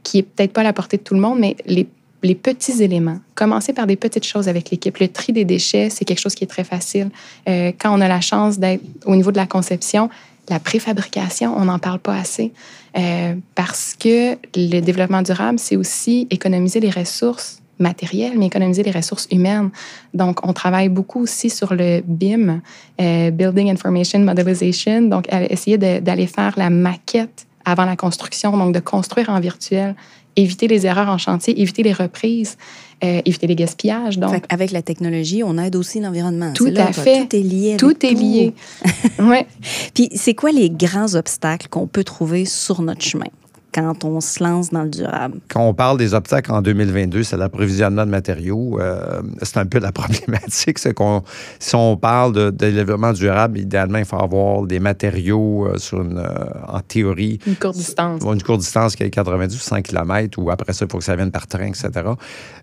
qui 0.04 0.20
est 0.20 0.24
peut-être 0.24 0.54
pas 0.54 0.62
à 0.62 0.66
la 0.66 0.74
portée 0.74 0.98
de 0.98 1.04
tout 1.04 1.14
le 1.14 1.20
monde, 1.20 1.40
mais 1.40 1.56
les, 1.66 1.88
petits 2.36 2.82
éléments. 2.82 3.20
Commencer 3.36 3.74
par 3.74 3.86
des 3.86 3.98
petites 3.98 4.26
choses 4.26 4.48
avec 4.48 4.70
l'équipe. 4.70 4.98
Le 4.98 5.10
tri 5.10 5.34
des 5.34 5.44
déchets, 5.44 5.90
c'est 5.90 6.06
quelque 6.06 6.20
chose 6.20 6.36
qui 6.36 6.46
est 6.46 6.48
très 6.48 6.64
facile. 6.64 7.10
Euh, 7.50 7.72
quand 7.78 7.98
on 7.98 8.00
a 8.00 8.08
la 8.08 8.22
chance 8.22 8.60
d'être 8.60 8.82
au 9.06 9.16
niveau 9.16 9.32
de 9.32 9.38
la 9.38 9.46
conception, 9.46 10.10
la 10.50 10.60
préfabrication, 10.60 11.54
on 11.58 11.66
n'en 11.66 11.80
parle 11.80 12.00
pas 12.00 12.16
assez 12.16 12.52
euh, 12.98 13.36
parce 13.56 13.96
que 13.98 14.38
le 14.56 14.80
développement 14.80 15.22
durable, 15.22 15.60
c'est 15.60 15.76
aussi 15.76 16.28
économiser 16.30 16.80
les 16.80 16.90
ressources 16.90 17.63
matériel, 17.84 18.34
mais 18.38 18.48
économiser 18.48 18.82
les 18.82 18.92
ressources 18.92 19.28
humaines. 19.32 19.70
Donc, 20.14 20.46
on 20.48 20.54
travaille 20.54 20.90
beaucoup 20.90 21.22
aussi 21.22 21.50
sur 21.50 21.74
le 21.76 22.02
BIM, 22.06 22.62
euh, 23.00 23.30
Building 23.30 23.70
Information 23.70 24.20
Modelization, 24.20 25.04
donc 25.04 25.28
essayer 25.32 25.78
d'aller 25.78 26.28
faire 26.28 26.54
la 26.58 26.70
maquette 26.70 27.46
avant 27.66 27.86
la 27.86 27.96
construction, 27.96 28.58
donc 28.58 28.74
de 28.74 28.80
construire 28.80 29.30
en 29.30 29.40
virtuel, 29.40 29.96
éviter 30.36 30.68
les 30.68 30.86
erreurs 30.86 31.10
en 31.10 31.18
chantier, 31.18 31.60
éviter 31.62 31.84
les 31.84 31.94
reprises, 31.94 32.58
euh, 33.04 33.22
éviter 33.26 33.48
les 33.48 33.56
gaspillages. 33.56 34.18
Donc, 34.18 34.44
avec 34.50 34.72
la 34.72 34.82
technologie, 34.82 35.44
on 35.44 35.58
aide 35.58 35.76
aussi 35.76 36.00
l'environnement. 36.00 36.54
Tout 36.54 36.74
à 36.76 36.92
fait. 36.92 37.28
Tout 37.28 37.36
est 37.36 37.42
lié. 37.42 37.78
Tout 37.78 38.06
est 38.06 38.14
lié. 38.14 38.54
ouais. 39.20 39.46
Puis, 39.94 40.10
c'est 40.16 40.34
quoi 40.34 40.52
les 40.52 40.70
grands 40.70 41.16
obstacles 41.16 41.68
qu'on 41.70 41.88
peut 41.88 42.04
trouver 42.04 42.46
sur 42.46 42.82
notre 42.82 43.02
chemin? 43.02 43.28
Quand 43.74 44.06
on 44.06 44.22
se 44.22 44.44
lance 44.44 44.70
dans 44.70 44.84
le 44.84 44.90
durable? 44.90 45.40
Quand 45.50 45.68
on 45.68 45.74
parle 45.74 45.98
des 45.98 46.14
obstacles 46.14 46.52
en 46.52 46.62
2022, 46.62 47.24
c'est 47.24 47.38
l'approvisionnement 47.38 48.06
de 48.06 48.12
matériaux. 48.12 48.80
Euh, 48.80 49.22
c'est 49.42 49.58
un 49.58 49.66
peu 49.66 49.80
la 49.80 49.92
problématique. 49.92 50.80
C'est 50.80 50.94
qu'on, 50.94 51.24
si 51.60 51.76
on 51.76 51.98
parle 51.98 52.34
de, 52.34 52.50
développement 52.50 53.14
durable, 53.14 53.60
idéalement, 53.60 53.98
il 53.98 54.06
faut 54.06 54.22
avoir 54.22 54.64
des 54.64 54.80
matériaux 54.80 55.68
euh, 55.68 55.78
sur 55.78 56.02
une, 56.02 56.20
euh, 56.20 56.50
en 56.68 56.80
théorie. 56.80 57.40
Une 57.48 57.56
courte 57.56 57.76
distance. 57.76 58.22
Une 58.24 58.44
courte 58.44 58.62
distance 58.62 58.96
qui 58.96 59.04
est 59.04 59.10
90 59.10 59.56
ou 59.56 59.60
100 59.60 59.82
km, 59.82 60.40
ou 60.42 60.52
après 60.52 60.74
ça, 60.74 60.86
il 60.86 60.92
faut 60.92 61.00
que 61.00 61.04
ça 61.04 61.16
vienne 61.16 61.32
par 61.32 61.48
train, 61.48 61.68
etc. 61.68 61.90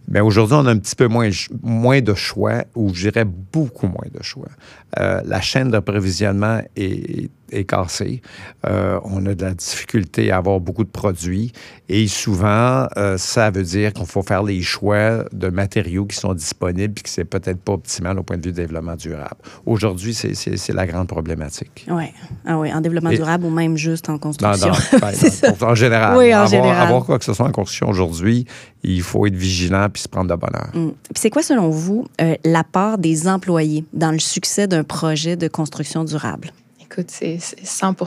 Mais 0.09 0.21
aujourd'hui, 0.21 0.57
on 0.59 0.67
a 0.67 0.71
un 0.71 0.79
petit 0.79 0.97
peu 0.97 1.09
moins, 1.09 1.29
moins 1.63 2.01
de 2.01 2.15
choix, 2.15 2.65
ou 2.75 2.95
je 2.95 3.09
dirais 3.09 3.25
beaucoup 3.25 3.87
moins 3.87 4.09
de 4.13 4.23
choix. 4.23 4.49
la 4.97 5.41
chaîne 5.41 5.71
d'approvisionnement 5.71 6.61
est 6.77 7.31
est 7.51 7.65
cassé. 7.65 8.23
Euh, 8.67 8.99
on 9.05 9.25
a 9.27 9.35
de 9.35 9.45
la 9.45 9.55
difficulté 9.55 10.31
à 10.31 10.39
avoir 10.39 10.61
beaucoup 10.61 10.85
de 10.85 10.91
produits 10.91 11.53
et 11.89 12.07
souvent, 12.07 12.87
euh, 12.97 13.19
ça 13.19 13.51
veut 13.51 13.63
dire 13.63 13.93
qu'il 13.93 14.07
faut 14.07 14.23
faire 14.23 14.43
les 14.43 14.63
choix 14.63 15.25
de 15.33 15.49
matériaux 15.49 16.07
qui 16.07 16.17
sont 16.17 16.35
disponibles 16.35 16.95
et 16.99 17.03
que 17.03 17.09
c'est 17.09 17.25
peut-être 17.25 17.61
pas 17.61 17.73
optimal 17.73 18.19
au 18.19 18.23
point 18.23 18.37
de 18.37 18.47
vue 18.47 18.53
du 18.53 18.61
développement 18.61 18.97
durable. 18.97 19.37
Aujourd'hui, 19.67 20.15
c'est 20.15 20.73
la 20.73 20.87
grande 20.87 21.09
problématique. 21.09 21.87
Oui, 21.91 22.05
ah 22.47 22.59
ouais, 22.59 22.73
en 22.73 22.81
développement 22.81 23.11
durable 23.11 23.45
ou 23.45 23.51
même 23.51 23.77
juste 23.77 24.09
en 24.09 24.19
construction. 24.19 24.71
en 25.61 25.75
général. 25.75 26.17
Oui, 26.17 26.35
en 26.35 26.43
avoir, 26.43 26.49
général. 26.49 26.87
Avoir 26.87 27.05
quoi 27.05 27.19
que 27.19 27.25
ce 27.25 27.33
soit 27.33 27.47
en 27.47 27.53
construction 27.53 27.89
aujourd'hui, 27.89 28.47
il 28.83 29.03
faut 29.03 29.27
être 29.27 29.35
vigilant 29.35 29.89
puis 29.93 30.03
se 30.03 30.09
prendre 30.09 30.31
de 30.31 30.41
bonheur. 30.41 30.71
Mm. 30.75 30.93
C'est 31.15 31.31
quoi, 31.31 31.43
selon 31.43 31.71
vous, 31.71 32.07
euh, 32.21 32.35
l'apport 32.45 32.99
des 32.99 33.29
employés 33.29 33.85
dans 33.93 34.13
le 34.13 34.19
succès 34.19 34.67
d'un 34.67 34.85
projet 34.85 35.37
de 35.37 35.49
construction 35.49 36.05
durable? 36.05 36.53
Écoute, 36.91 37.07
c'est 37.09 37.39
100 37.39 37.93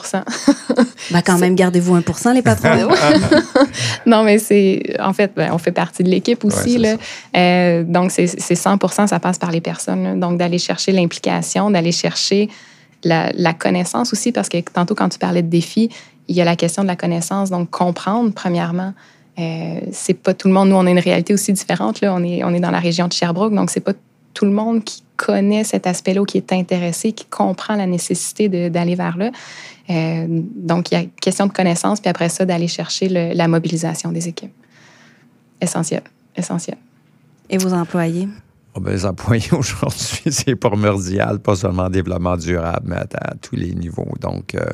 ben, 1.11 1.21
quand 1.25 1.37
même, 1.37 1.55
gardez-vous 1.55 1.95
1 1.95 2.33
les 2.33 2.41
patrons. 2.41 2.89
non, 4.05 4.23
mais 4.23 4.39
c'est. 4.39 4.97
En 4.99 5.13
fait, 5.13 5.31
ben, 5.33 5.51
on 5.53 5.57
fait 5.57 5.71
partie 5.71 6.03
de 6.03 6.09
l'équipe 6.09 6.43
aussi. 6.43 6.77
là. 6.77 6.97
Euh, 7.37 7.83
donc, 7.83 8.11
c'est 8.11 8.27
100 8.27 8.77
ça 9.07 9.19
passe 9.21 9.37
par 9.37 9.51
les 9.51 9.61
personnes. 9.61 10.19
Donc, 10.19 10.37
d'aller 10.37 10.57
chercher 10.57 10.91
l'implication, 10.91 11.71
d'aller 11.71 11.93
chercher 11.93 12.49
la, 13.05 13.53
connaissance 13.53 14.11
aussi, 14.11 14.33
parce 14.33 14.49
que 14.49 14.57
tantôt, 14.57 14.95
quand 14.95 15.07
tu 15.07 15.17
parlais 15.17 15.43
de 15.43 15.49
défis, 15.49 15.89
il 16.27 16.35
y 16.35 16.41
a 16.41 16.45
la 16.45 16.57
question 16.57 16.83
de 16.83 16.87
la 16.89 16.97
connaissance. 16.97 17.49
Donc, 17.49 17.69
comprendre, 17.69 18.33
premièrement. 18.33 18.93
Euh, 19.39 19.79
c'est 19.93 20.13
pas 20.13 20.33
tout 20.33 20.49
le 20.49 20.53
monde. 20.53 20.67
Nous, 20.67 20.75
on 20.75 20.85
a 20.85 20.89
une 20.89 20.99
réalité 20.99 21.33
aussi 21.33 21.53
différente. 21.53 22.01
Là. 22.01 22.13
On, 22.13 22.21
est, 22.21 22.43
on 22.43 22.53
est 22.53 22.59
dans 22.59 22.71
la 22.71 22.79
région 22.79 23.07
de 23.07 23.13
Sherbrooke, 23.13 23.55
donc 23.55 23.69
c'est 23.69 23.79
pas 23.79 23.93
tout 24.33 24.45
le 24.45 24.51
monde 24.51 24.83
qui 24.83 25.03
connaît 25.25 25.63
cet 25.63 25.87
aspect-là, 25.87 26.25
qui 26.25 26.37
est 26.37 26.51
intéressé, 26.51 27.13
qui 27.13 27.25
comprend 27.25 27.75
la 27.75 27.85
nécessité 27.85 28.49
d'aller 28.69 28.95
vers 28.95 29.17
là. 29.17 29.31
Euh, 29.89 30.25
donc, 30.27 30.91
il 30.91 30.95
y 30.95 30.97
a 30.97 31.05
question 31.21 31.47
de 31.47 31.53
connaissance, 31.53 32.01
puis 32.01 32.09
après 32.09 32.27
ça, 32.27 32.45
d'aller 32.45 32.67
chercher 32.67 33.07
la 33.07 33.47
mobilisation 33.47 34.11
des 34.11 34.27
équipes. 34.27 34.53
Essentiel, 35.61 36.01
essentiel. 36.35 36.77
Et 37.49 37.57
vos 37.57 37.73
employés? 37.73 38.27
Oh, 38.75 38.81
ben, 38.81 38.91
les 38.91 39.05
employés 39.05 39.47
aujourd'hui, 39.53 40.31
c'est 40.31 40.55
primordial, 40.55 41.39
pas 41.39 41.55
seulement 41.55 41.83
en 41.83 41.89
développement 41.89 42.35
durable, 42.35 42.87
mais 42.87 42.97
à, 42.97 43.35
tous 43.41 43.55
les 43.55 43.73
niveaux. 43.73 44.11
Donc, 44.19 44.55
euh, 44.55 44.65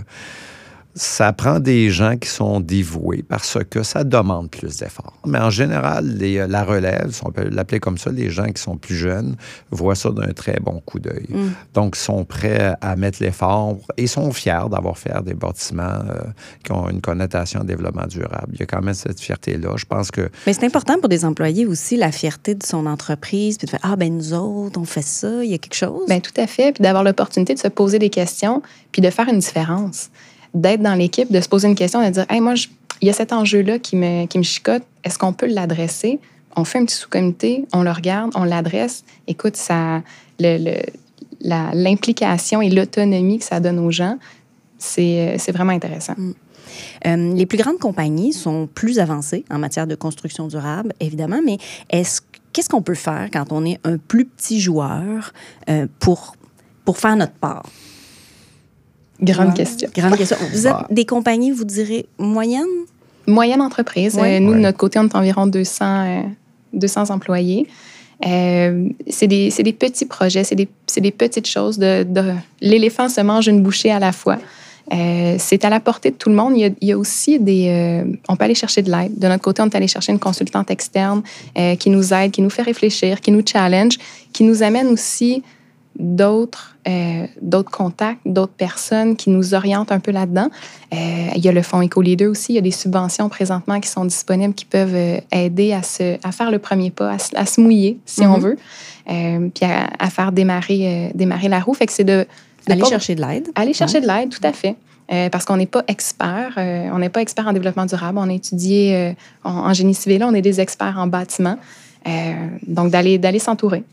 ça 0.95 1.31
prend 1.33 1.59
des 1.59 1.91
gens 1.91 2.17
qui 2.17 2.27
sont 2.27 2.59
dévoués 2.59 3.23
parce 3.27 3.57
que 3.69 3.83
ça 3.83 4.03
demande 4.03 4.49
plus 4.49 4.77
d'efforts. 4.77 5.13
Mais 5.25 5.37
en 5.37 5.49
général, 5.49 6.05
les, 6.17 6.47
la 6.47 6.63
relève, 6.63 7.17
on 7.23 7.31
peut 7.31 7.47
l'appeler 7.49 7.79
comme 7.79 7.97
ça, 7.97 8.11
les 8.11 8.29
gens 8.29 8.47
qui 8.47 8.61
sont 8.61 8.75
plus 8.75 8.95
jeunes 8.95 9.35
voient 9.71 9.95
ça 9.95 10.09
d'un 10.09 10.33
très 10.33 10.59
bon 10.59 10.81
coup 10.85 10.99
d'œil. 10.99 11.27
Mm. 11.29 11.49
Donc, 11.73 11.95
sont 11.95 12.25
prêts 12.25 12.75
à 12.81 12.95
mettre 12.95 13.21
l'effort 13.21 13.77
et 13.97 14.07
sont 14.07 14.31
fiers 14.31 14.67
d'avoir 14.69 14.97
fait 14.97 15.13
des 15.23 15.35
bâtiments 15.35 15.83
euh, 15.83 16.21
qui 16.63 16.71
ont 16.71 16.89
une 16.89 17.01
connotation 17.01 17.61
de 17.61 17.65
développement 17.65 18.07
durable. 18.07 18.53
Il 18.53 18.59
y 18.59 18.63
a 18.63 18.65
quand 18.65 18.81
même 18.81 18.93
cette 18.93 19.19
fierté-là. 19.19 19.75
Je 19.75 19.85
pense 19.85 20.11
que... 20.11 20.29
Mais 20.47 20.53
c'est 20.53 20.65
important 20.65 20.99
pour 20.99 21.09
des 21.09 21.23
employés 21.23 21.65
aussi, 21.65 21.97
la 21.97 22.11
fierté 22.11 22.55
de 22.55 22.63
son 22.65 22.85
entreprise, 22.87 23.57
puis 23.57 23.65
de 23.65 23.71
faire, 23.71 23.79
ah 23.83 23.95
ben 23.95 24.13
nous 24.13 24.33
autres, 24.33 24.79
on 24.79 24.85
fait 24.85 25.01
ça, 25.01 25.43
il 25.43 25.51
y 25.51 25.53
a 25.53 25.57
quelque 25.59 25.75
chose. 25.75 26.07
Bien, 26.07 26.19
tout 26.19 26.33
à 26.35 26.47
fait. 26.47 26.71
Puis 26.73 26.81
d'avoir 26.81 27.03
l'opportunité 27.03 27.53
de 27.53 27.59
se 27.59 27.67
poser 27.67 27.99
des 27.99 28.09
questions, 28.09 28.61
puis 28.91 29.01
de 29.01 29.09
faire 29.09 29.29
une 29.29 29.39
différence 29.39 30.09
d'être 30.53 30.81
dans 30.81 30.95
l'équipe, 30.95 31.31
de 31.31 31.41
se 31.41 31.49
poser 31.49 31.67
une 31.67 31.75
question, 31.75 32.03
de 32.05 32.09
dire 32.09 32.25
Hey, 32.29 32.41
moi, 32.41 32.53
il 33.01 33.07
y 33.07 33.09
a 33.09 33.13
cet 33.13 33.33
enjeu-là 33.33 33.79
qui 33.79 33.95
me, 33.95 34.25
qui 34.25 34.37
me 34.37 34.43
chicote, 34.43 34.83
est-ce 35.03 35.17
qu'on 35.17 35.33
peut 35.33 35.47
l'adresser? 35.47 36.19
On 36.55 36.63
fait 36.65 36.79
un 36.79 36.85
petit 36.85 36.95
sous-comité, 36.95 37.65
on 37.73 37.83
le 37.83 37.91
regarde, 37.91 38.31
on 38.35 38.43
l'adresse. 38.43 39.03
Écoute, 39.27 39.55
ça, 39.55 40.01
l'implication 41.41 42.61
et 42.61 42.69
l'autonomie 42.69 43.39
que 43.39 43.45
ça 43.45 43.59
donne 43.59 43.79
aux 43.79 43.91
gens, 43.91 44.17
c'est 44.77 45.51
vraiment 45.51 45.73
intéressant. 45.73 46.15
Mm. 46.17 46.33
Euh, 47.07 47.33
les 47.33 47.45
plus 47.45 47.57
grandes 47.57 47.79
compagnies 47.79 48.33
sont 48.33 48.67
plus 48.67 48.99
avancées 48.99 49.45
en 49.49 49.57
matière 49.57 49.87
de 49.87 49.95
construction 49.95 50.47
durable, 50.47 50.93
évidemment, 50.99 51.39
mais 51.43 51.57
est-ce 51.89 52.21
qu'est-ce 52.53 52.69
qu'on 52.69 52.81
peut 52.81 52.95
faire 52.95 53.29
quand 53.31 53.51
on 53.51 53.65
est 53.65 53.79
un 53.83 53.97
plus 53.97 54.25
petit 54.25 54.59
joueur 54.59 55.33
euh, 55.69 55.87
pour, 55.99 56.35
pour 56.85 56.97
faire 56.97 57.15
notre 57.15 57.33
part? 57.33 57.63
Grande 59.21 59.53
question. 59.53 59.89
Grande 59.95 60.17
question. 60.17 60.37
Vous 60.53 60.67
êtes 60.67 60.75
des 60.89 61.05
compagnies, 61.05 61.51
vous 61.51 61.65
direz, 61.65 62.05
moyennes? 62.17 62.65
Moyenne 63.27 63.61
entreprise. 63.61 64.17
Euh, 64.17 64.39
nous, 64.39 64.53
de 64.53 64.59
notre 64.59 64.77
côté, 64.77 64.99
on 64.99 65.07
est 65.07 65.15
environ 65.15 65.47
200, 65.47 66.23
200 66.73 67.01
euh, 67.01 67.13
employés. 67.13 67.67
Euh, 68.25 68.89
c'est 69.07 69.27
des, 69.27 69.49
des, 69.49 69.73
petits 69.73 70.05
projets, 70.05 70.43
c'est 70.43 70.55
des, 70.55 70.67
des, 70.97 71.11
petites 71.11 71.47
choses. 71.47 71.77
De, 71.77 72.05
L'éléphant 72.59 73.07
se 73.07 73.21
mange 73.21 73.47
une 73.47 73.61
bouchée 73.61 73.91
à 73.91 73.99
la 73.99 74.11
fois. 74.11 74.37
c'est 74.91 75.63
à 75.63 75.69
la 75.69 75.79
portée 75.79 76.11
de 76.11 76.15
tout 76.15 76.29
le 76.29 76.35
monde. 76.35 76.53
Il 76.55 76.61
y 76.61 76.65
a, 76.65 76.69
il 76.81 76.87
y 76.87 76.91
a 76.91 76.97
aussi 76.97 77.39
des... 77.39 78.03
on 78.27 78.35
peut 78.35 78.45
aller 78.45 78.55
chercher 78.55 78.81
de 78.81 78.91
l'aide. 78.91 79.17
De 79.17 79.27
notre 79.27 79.43
côté, 79.43 79.61
on 79.61 79.67
est 79.67 79.75
allé 79.75 79.87
chercher 79.87 80.11
une 80.11 80.19
consultante 80.19 80.69
externe 80.69 81.21
qui 81.79 81.89
nous 81.89 82.13
aide, 82.13 82.31
qui 82.31 82.41
nous 82.41 82.49
fait 82.49 82.63
réfléchir, 82.63 83.21
qui 83.21 83.31
nous 83.31 83.43
challenge, 83.45 83.97
qui 84.33 84.43
nous 84.43 84.63
amène 84.63 84.87
aussi 84.87 85.43
d'autres 85.99 86.77
euh, 86.87 87.27
d'autres 87.41 87.69
contacts, 87.69 88.21
d'autres 88.25 88.53
personnes 88.53 89.15
qui 89.15 89.29
nous 89.29 89.53
orientent 89.53 89.91
un 89.91 89.99
peu 89.99 90.11
là-dedans. 90.11 90.49
Euh, 90.93 91.27
il 91.35 91.43
y 91.43 91.49
a 91.49 91.51
le 91.51 91.61
Fonds 91.61 91.81
Éco-Leader 91.81 92.31
aussi. 92.31 92.53
Il 92.53 92.55
y 92.55 92.57
a 92.57 92.61
des 92.61 92.71
subventions 92.71 93.27
présentement 93.29 93.79
qui 93.81 93.89
sont 93.89 94.05
disponibles 94.05 94.53
qui 94.53 94.65
peuvent 94.65 94.95
euh, 94.95 95.19
aider 95.31 95.73
à, 95.73 95.83
se, 95.83 96.17
à 96.25 96.31
faire 96.31 96.51
le 96.51 96.59
premier 96.59 96.89
pas, 96.89 97.17
à, 97.35 97.45
se 97.45 97.61
mouiller, 97.61 97.99
si 98.05 98.21
on 98.21 98.37
mhm. 98.37 98.43
veut, 98.43 98.57
puis 99.53 99.65
à, 99.65 100.09
faire 100.09 100.31
démarrer, 100.31 101.11
démarrer 101.13 101.49
la 101.49 101.59
roue. 101.59 101.73
Fait 101.73 101.85
que 101.85 101.93
c'est 101.93 102.03
de, 102.03 102.25
Aller 102.67 102.85
chercher 102.85 103.15
de 103.15 103.21
l'aide. 103.21 103.49
Aller 103.55 103.73
chercher 103.73 103.99
de 103.99 104.07
l'aide, 104.07 104.29
tout 104.29 104.41
à 104.43 104.53
fait. 104.53 104.75
parce 105.31 105.43
qu'on 105.45 105.57
n'est 105.57 105.65
pas 105.65 105.83
expert, 105.87 106.53
on 106.57 106.99
n'est 106.99 107.09
pas 107.09 107.21
expert 107.21 107.47
en 107.47 107.53
développement 107.53 107.85
durable. 107.85 108.17
On 108.19 108.29
a 108.29 108.33
étudié 108.33 109.15
en, 109.43 109.51
en, 109.51 109.73
génie 109.73 109.95
civil, 109.95 110.23
on 110.23 110.33
est 110.33 110.41
des 110.41 110.61
experts 110.61 110.97
en 110.97 111.07
bâtiment. 111.07 111.57
donc, 112.67 112.89
d'aller 112.91 113.39
s'entourer. 113.39 113.83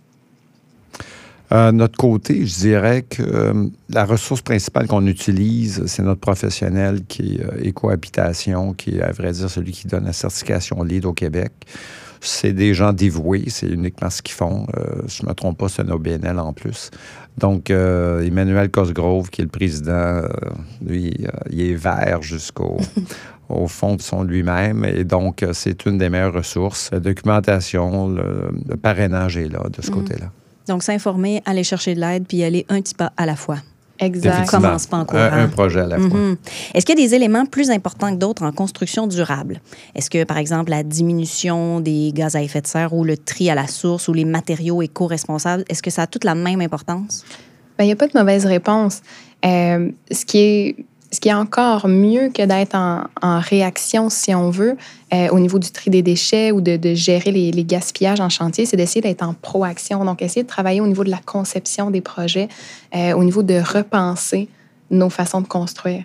Euh, 1.52 1.70
notre 1.72 1.96
côté, 1.96 2.44
je 2.44 2.58
dirais 2.58 3.02
que 3.02 3.22
euh, 3.22 3.68
la 3.88 4.04
ressource 4.04 4.42
principale 4.42 4.88
qu'on 4.88 5.06
utilise, 5.06 5.86
c'est 5.86 6.02
notre 6.02 6.20
professionnel 6.20 7.04
qui 7.06 7.36
est 7.36 7.44
euh, 7.44 7.62
Écohabitation, 7.62 8.72
qui 8.72 8.96
est, 8.96 9.02
à 9.02 9.12
vrai 9.12 9.32
dire, 9.32 9.48
celui 9.48 9.72
qui 9.72 9.86
donne 9.86 10.04
la 10.04 10.12
certification 10.12 10.82
LEED 10.82 11.06
au 11.06 11.12
Québec. 11.12 11.52
C'est 12.20 12.52
des 12.52 12.74
gens 12.74 12.92
dévoués, 12.92 13.44
c'est 13.48 13.68
uniquement 13.68 14.10
ce 14.10 14.22
qu'ils 14.22 14.34
font. 14.34 14.66
je 15.06 15.22
ne 15.22 15.28
me 15.28 15.34
trompe 15.34 15.58
pas, 15.58 15.68
c'est 15.68 15.82
un 15.82 15.90
OBNL 15.90 16.38
en 16.40 16.52
plus. 16.52 16.90
Donc, 17.36 17.70
Emmanuel 17.70 18.70
Cosgrove, 18.70 19.28
qui 19.28 19.42
est 19.42 19.44
le 19.44 19.50
président, 19.50 20.22
lui, 20.84 21.14
il 21.50 21.60
est 21.60 21.74
vert 21.74 22.22
jusqu'au 22.22 22.78
au 23.50 23.68
fond 23.68 23.94
de 23.94 24.02
son 24.02 24.24
lui-même. 24.24 24.84
Et 24.86 25.04
donc, 25.04 25.44
c'est 25.52 25.84
une 25.84 25.98
des 25.98 26.08
meilleures 26.08 26.32
ressources. 26.32 26.88
La 26.90 27.00
documentation, 27.00 28.08
le, 28.08 28.76
parrainage 28.76 29.36
est 29.36 29.48
là, 29.48 29.62
de 29.70 29.82
ce 29.82 29.90
mhm. 29.90 29.96
côté-là. 29.96 30.32
Donc, 30.68 30.82
s'informer, 30.82 31.42
aller 31.44 31.64
chercher 31.64 31.94
de 31.94 32.00
l'aide, 32.00 32.26
puis 32.26 32.42
aller 32.42 32.66
un 32.68 32.80
petit 32.80 32.94
pas 32.94 33.12
à 33.16 33.26
la 33.26 33.36
fois. 33.36 33.58
Exact. 33.98 34.48
commence 34.50 34.86
pas 34.86 34.98
en 34.98 35.04
courant. 35.04 35.28
Un, 35.32 35.48
projet 35.48 35.80
à 35.80 35.86
la 35.86 35.98
fois. 35.98 36.18
Mhm. 36.18 36.36
Est-ce 36.74 36.84
qu'il 36.84 36.98
y 36.98 37.02
a 37.02 37.06
des 37.06 37.14
éléments 37.14 37.46
plus 37.46 37.70
importants 37.70 38.12
que 38.12 38.18
d'autres 38.18 38.42
en 38.42 38.52
construction 38.52 39.06
durable? 39.06 39.60
Est-ce 39.94 40.10
que, 40.10 40.24
par 40.24 40.38
exemple, 40.38 40.70
la 40.70 40.82
diminution 40.82 41.80
des 41.80 42.12
gaz 42.12 42.36
à 42.36 42.42
effet 42.42 42.60
de 42.60 42.66
serre 42.66 42.92
ou 42.92 43.04
le 43.04 43.16
tri 43.16 43.48
à 43.50 43.54
la 43.54 43.66
source 43.66 44.08
ou 44.08 44.12
les 44.12 44.24
matériaux 44.24 44.82
éco-responsables, 44.82 45.64
est-ce 45.68 45.82
que 45.82 45.90
ça 45.90 46.02
a 46.02 46.06
toute 46.06 46.24
la 46.24 46.34
même 46.34 46.60
importance? 46.60 47.24
Ben, 47.78 47.84
il 47.84 47.88
n'y 47.88 47.92
a 47.92 47.96
pas 47.96 48.06
de 48.06 48.18
mauvaise 48.18 48.46
réponse. 48.46 49.02
Euh, 49.44 49.90
ce 50.10 50.24
qui 50.24 50.38
est 50.38 50.76
ce 51.12 51.20
qui 51.20 51.28
est 51.28 51.34
encore 51.34 51.88
mieux 51.88 52.30
que 52.30 52.44
d'être 52.44 52.74
en, 52.74 53.40
réaction, 53.40 54.10
si 54.10 54.34
on 54.34 54.50
veut, 54.50 54.76
euh, 55.14 55.28
au 55.28 55.38
niveau 55.38 55.58
du 55.58 55.70
tri 55.70 55.90
des 55.90 56.02
déchets 56.02 56.50
ou 56.50 56.60
de, 56.60 56.94
gérer 56.94 57.30
les, 57.30 57.64
gaspillages 57.64 58.20
en 58.20 58.28
chantier, 58.28 58.66
c'est 58.66 58.76
d'essayer 58.76 59.00
d'être 59.00 59.22
en 59.22 59.34
proaction. 59.34 60.04
Donc, 60.04 60.20
essayer 60.20 60.42
de 60.42 60.48
travailler 60.48 60.80
au 60.80 60.86
niveau 60.86 61.04
de 61.04 61.10
la 61.10 61.20
conception 61.24 61.90
des 61.90 62.00
projets, 62.00 62.48
euh, 62.94 63.12
au 63.12 63.22
niveau 63.22 63.42
de 63.42 63.54
repenser 63.54 64.48
nos 64.90 65.10
façons 65.10 65.40
de 65.40 65.46
construire. 65.46 66.02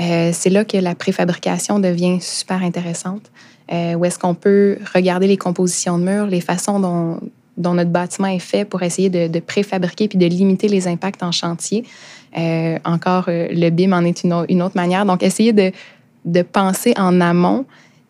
Euh, 0.00 0.30
c'est 0.32 0.50
là 0.50 0.64
que 0.64 0.76
la 0.76 0.94
préfabrication 0.94 1.78
devient 1.78 2.18
super 2.20 2.62
intéressante, 2.62 3.30
où 3.72 4.04
est-ce 4.04 4.18
qu'on 4.18 4.34
peut 4.34 4.78
regarder 4.92 5.28
les 5.28 5.36
compositions 5.36 5.96
de 5.96 6.02
murs, 6.02 6.26
les 6.26 6.40
façons 6.40 6.80
dont, 6.80 7.20
notre 7.56 7.90
bâtiment 7.90 8.26
est 8.26 8.40
fait 8.40 8.64
pour 8.64 8.82
essayer 8.82 9.10
de, 9.10 9.28
de 9.28 9.38
préfabriquer 9.38 10.08
puis 10.08 10.18
de 10.18 10.26
limiter 10.26 10.66
les 10.66 10.88
impacts 10.88 11.22
en 11.22 11.30
chantier. 11.30 11.84
Euh, 12.36 12.78
encore, 12.84 13.24
euh, 13.28 13.48
le 13.50 13.70
BIM 13.70 13.92
en 13.92 14.04
est 14.04 14.22
une, 14.22 14.32
autre 14.62 14.76
manière. 14.76 15.04
Donc, 15.04 15.22
essayer 15.22 15.52
de, 15.52 15.72
de, 16.24 16.42
penser 16.42 16.94
en 16.96 17.20
amont, 17.20 17.64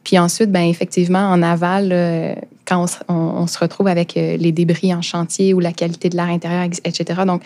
puis 0.04 0.18
ensuite, 0.18 0.50
ben, 0.50 0.62
effectivement, 0.62 1.30
en 1.30 1.42
aval, 1.42 1.90
euh, 1.92 2.34
quand 2.66 2.86
on, 3.08 3.46
se 3.46 3.58
retrouve 3.58 3.88
avec 3.88 4.14
les 4.14 4.52
débris 4.52 4.94
en 4.94 5.02
chantier 5.02 5.54
ou 5.54 5.60
la 5.60 5.72
qualité 5.72 6.08
de 6.08 6.16
l'air 6.16 6.28
intérieur, 6.28 6.64
etc. 6.84 7.22
Donc, 7.26 7.42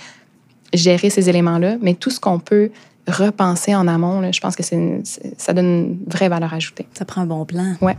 gérer 0.74 1.08
ces 1.08 1.30
éléments-là, 1.30 1.76
mais 1.80 1.94
tout 1.94 2.10
ce 2.10 2.20
qu'on 2.20 2.38
peut 2.38 2.70
repenser 3.06 3.74
en 3.74 3.88
amont, 3.88 4.30
je 4.30 4.40
pense 4.40 4.54
que 4.56 4.62
ça 4.62 5.52
donne 5.52 5.66
une 5.66 5.98
vraie 6.06 6.28
valeur 6.28 6.52
ajoutée. 6.52 6.86
Ça 6.92 7.04
prend 7.04 7.22
un 7.22 7.26
bon 7.26 7.44
plan. 7.46 7.74
Oui 7.80 7.92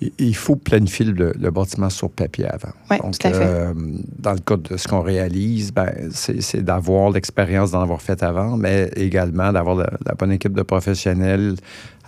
il 0.00 0.36
faut 0.36 0.56
planifier 0.56 1.06
le, 1.06 1.50
bâtiment 1.50 1.88
sur 1.88 2.10
papier 2.10 2.46
avant. 2.46 2.72
Oui, 2.90 2.98
tout 2.98 3.26
à 3.26 3.32
fait. 3.32 3.46
Euh, 3.46 3.72
dans 4.18 4.32
le 4.32 4.40
cas 4.40 4.56
de 4.56 4.76
ce 4.76 4.86
qu'on 4.86 5.00
réalise, 5.00 5.72
ben, 5.72 5.90
c'est 6.10 6.62
d'avoir 6.62 7.10
l'expérience 7.10 7.70
d'en 7.70 7.80
avoir 7.80 8.02
fait 8.02 8.22
avant, 8.22 8.56
mais 8.58 8.90
également 8.96 9.52
d'avoir 9.52 9.76
la, 9.76 10.14
bonne 10.18 10.32
équipe 10.32 10.52
de 10.52 10.62
professionnels 10.62 11.56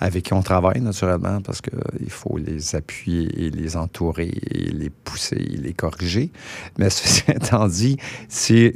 avec 0.01 0.25
qui 0.25 0.33
on 0.33 0.43
travaille 0.43 0.81
naturellement 0.81 1.41
parce 1.41 1.61
qu'il 1.61 1.75
euh, 1.75 2.09
faut 2.09 2.39
les 2.39 2.75
appuyer 2.75 3.47
et 3.47 3.51
les 3.51 3.77
entourer 3.77 4.33
et 4.51 4.71
les 4.71 4.91
pousser 4.91 5.37
et 5.37 5.57
les 5.57 5.73
corriger. 5.73 6.31
Mais 6.79 6.91
ceci 6.91 7.23
étant 7.29 7.67
dit, 7.69 7.97
c'est 8.29 8.73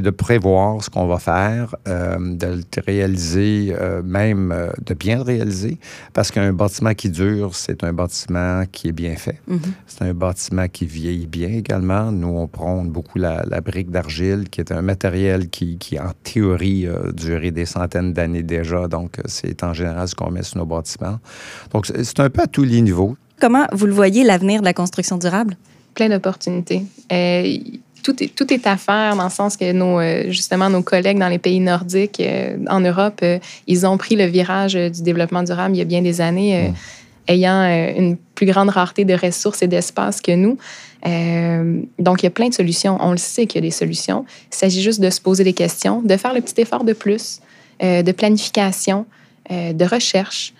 de 0.00 0.10
prévoir 0.10 0.82
ce 0.82 0.90
qu'on 0.90 1.06
va 1.06 1.18
faire, 1.18 1.76
euh, 1.88 2.16
de 2.18 2.46
le 2.46 2.62
réaliser, 2.84 3.74
euh, 3.78 4.02
même 4.02 4.54
de 4.84 4.94
bien 4.94 5.16
le 5.16 5.22
réaliser, 5.22 5.78
parce 6.12 6.30
qu'un 6.30 6.52
bâtiment 6.52 6.94
qui 6.94 7.10
dure, 7.10 7.54
c'est 7.54 7.84
un 7.84 7.92
bâtiment 7.92 8.64
qui 8.70 8.88
est 8.88 8.92
bien 8.92 9.16
fait. 9.16 9.40
Mm-hmm. 9.48 9.58
C'est 9.86 10.02
un 10.02 10.14
bâtiment 10.14 10.68
qui 10.68 10.86
vieillit 10.86 11.26
bien 11.26 11.48
également. 11.48 12.10
Nous, 12.10 12.28
on 12.28 12.46
prône 12.46 12.90
beaucoup 12.90 13.18
la, 13.18 13.44
brique 13.60 13.90
d'argile, 13.90 14.48
qui 14.50 14.60
est 14.60 14.70
un 14.70 14.82
matériel 14.82 15.48
qui, 15.48 15.78
qui 15.78 15.98
en 15.98 16.12
théorie, 16.22 16.86
a 16.86 17.10
duré 17.12 17.50
des 17.50 17.66
centaines 17.66 18.12
d'années 18.12 18.42
déjà. 18.42 18.86
Donc, 18.86 19.16
c'est 19.24 19.62
en 19.64 19.72
général 19.72 20.08
qu'on 20.16 20.30
met 20.30 20.42
sur 20.42 20.58
nos 20.58 20.66
bâtiments. 20.66 21.18
Donc, 21.72 21.86
c'est 21.86 22.20
un 22.20 22.30
peu 22.30 22.42
à 22.42 22.46
tous 22.46 22.64
les 22.64 22.80
niveaux. 22.80 23.16
Comment 23.40 23.66
vous 23.72 23.86
le 23.86 23.92
voyez, 23.92 24.24
l'avenir 24.24 24.60
de 24.60 24.64
la 24.64 24.72
construction 24.72 25.18
durable? 25.18 25.56
Plein 25.94 26.08
d'opportunités. 26.08 26.82
Euh, 27.12 27.56
tout, 28.02 28.22
est, 28.22 28.34
tout 28.34 28.52
est 28.52 28.66
à 28.66 28.76
faire 28.76 29.16
dans 29.16 29.24
le 29.24 29.30
sens 29.30 29.56
que 29.56 29.72
nos, 29.72 30.00
euh, 30.00 30.30
justement, 30.30 30.70
nos 30.70 30.82
collègues 30.82 31.18
dans 31.18 31.28
les 31.28 31.38
pays 31.38 31.60
nordiques, 31.60 32.20
euh, 32.20 32.56
en 32.68 32.80
Europe, 32.80 33.22
ils 33.66 33.86
ont 33.86 33.98
pris 33.98 34.16
le 34.16 34.24
virage 34.24 34.74
du 34.74 35.02
développement 35.02 35.42
durable 35.42 35.74
il 35.74 35.78
y 35.78 35.82
a 35.82 35.86
bien 35.86 36.02
des 36.02 36.20
années, 36.20 36.70
mm. 36.70 36.74
ayant 37.28 37.62
une 37.96 38.16
plus 38.34 38.46
grande 38.46 38.70
rareté 38.70 39.04
de 39.04 39.14
ressources 39.14 39.62
et 39.62 39.68
d'espace 39.68 40.20
que 40.20 40.32
nous. 40.32 40.56
donc, 41.98 42.22
il 42.22 42.26
y 42.26 42.28
a 42.28 42.30
plein 42.30 42.48
de 42.48 42.54
solutions. 42.54 42.96
On 43.00 43.10
le 43.10 43.18
sait 43.18 43.46
qu'il 43.46 43.62
y 43.62 43.64
a 43.64 43.68
des 43.68 43.70
solutions. 43.70 44.24
Il 44.50 44.56
s'agit 44.56 44.82
juste 44.82 45.00
de 45.00 45.10
se 45.10 45.20
poser 45.20 45.44
des 45.44 45.52
questions, 45.52 46.00
de 46.02 46.16
faire 46.16 46.32
le 46.32 46.40
petit 46.40 46.60
effort 46.60 46.84
de 46.84 46.92
plus, 46.94 47.40
de 47.82 48.12
planification, 48.12 49.04
euh, 49.10 49.25
de 49.48 49.84
recherche, 49.84 50.52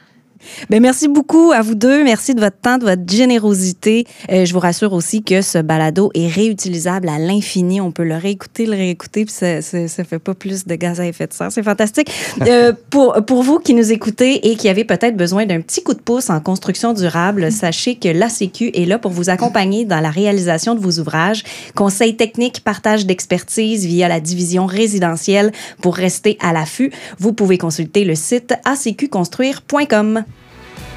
Bien, 0.70 0.80
merci 0.80 1.08
beaucoup 1.08 1.52
à 1.52 1.62
vous 1.62 1.74
deux. 1.74 2.04
Merci 2.04 2.34
de 2.34 2.40
votre 2.40 2.58
temps, 2.58 2.78
de 2.78 2.84
votre 2.84 3.02
générosité. 3.06 4.06
Euh, 4.30 4.44
je 4.44 4.52
vous 4.52 4.60
rassure 4.60 4.92
aussi 4.92 5.22
que 5.22 5.42
ce 5.42 5.58
balado 5.58 6.10
est 6.14 6.28
réutilisable 6.28 7.08
à 7.08 7.18
l'infini. 7.18 7.80
On 7.80 7.92
peut 7.92 8.04
le 8.04 8.16
réécouter, 8.16 8.66
le 8.66 8.72
réécouter, 8.72 9.24
puis 9.24 9.34
ça 9.34 9.56
ne 9.56 9.88
fait 9.88 10.18
pas 10.18 10.34
plus 10.34 10.66
de 10.66 10.74
gaz 10.74 11.00
à 11.00 11.06
effet 11.06 11.26
de 11.26 11.32
serre. 11.32 11.52
C'est 11.52 11.62
fantastique. 11.62 12.10
Euh, 12.46 12.72
pour, 12.90 13.14
pour 13.26 13.42
vous 13.42 13.58
qui 13.58 13.74
nous 13.74 13.90
écoutez 13.92 14.50
et 14.50 14.56
qui 14.56 14.68
avez 14.68 14.84
peut-être 14.84 15.16
besoin 15.16 15.46
d'un 15.46 15.60
petit 15.60 15.82
coup 15.82 15.94
de 15.94 16.00
pouce 16.00 16.30
en 16.30 16.38
construction 16.38 16.92
durable, 16.92 17.50
sachez 17.50 17.96
que 17.96 18.08
l'ACQ 18.08 18.70
est 18.74 18.84
là 18.84 18.98
pour 18.98 19.10
vous 19.10 19.30
accompagner 19.30 19.84
dans 19.84 20.00
la 20.00 20.10
réalisation 20.10 20.74
de 20.74 20.80
vos 20.80 21.00
ouvrages. 21.00 21.42
Conseils 21.74 22.14
techniques, 22.14 22.62
partage 22.62 23.04
d'expertise 23.04 23.86
via 23.86 24.06
la 24.06 24.20
division 24.20 24.66
résidentielle 24.66 25.50
pour 25.80 25.96
rester 25.96 26.36
à 26.40 26.52
l'affût. 26.52 26.92
Vous 27.18 27.32
pouvez 27.32 27.58
consulter 27.58 28.04
le 28.04 28.14
site 28.14 28.54
acqconstruire.com. 28.64 30.24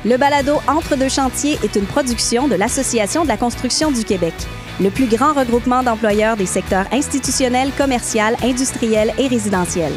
Le 0.05 0.15
balado 0.15 0.59
Entre 0.69 0.95
deux 0.95 1.09
chantiers 1.09 1.57
est 1.61 1.75
une 1.75 1.85
production 1.85 2.47
de 2.47 2.55
l'Association 2.55 3.23
de 3.23 3.27
la 3.27 3.35
construction 3.35 3.91
du 3.91 4.05
Québec, 4.05 4.33
le 4.79 4.89
plus 4.89 5.07
grand 5.07 5.33
regroupement 5.33 5.83
d'employeurs 5.83 6.37
des 6.37 6.45
secteurs 6.45 6.85
institutionnels, 6.93 7.71
commercial, 7.77 8.37
industriel 8.41 9.13
et 9.17 9.27
résidentiel. 9.27 9.91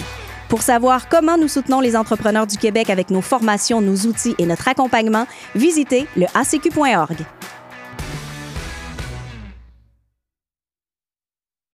Pour 0.48 0.62
savoir 0.62 1.08
comment 1.08 1.38
nous 1.38 1.46
soutenons 1.46 1.78
les 1.78 1.94
entrepreneurs 1.94 2.48
du 2.48 2.56
Québec 2.58 2.90
avec 2.90 3.10
nos 3.10 3.20
formations, 3.20 3.80
nos 3.80 3.94
outils 3.94 4.34
et 4.38 4.46
notre 4.46 4.66
accompagnement, 4.66 5.28
visitez 5.54 6.08
le 6.16 6.26
acq.org. 6.34 7.18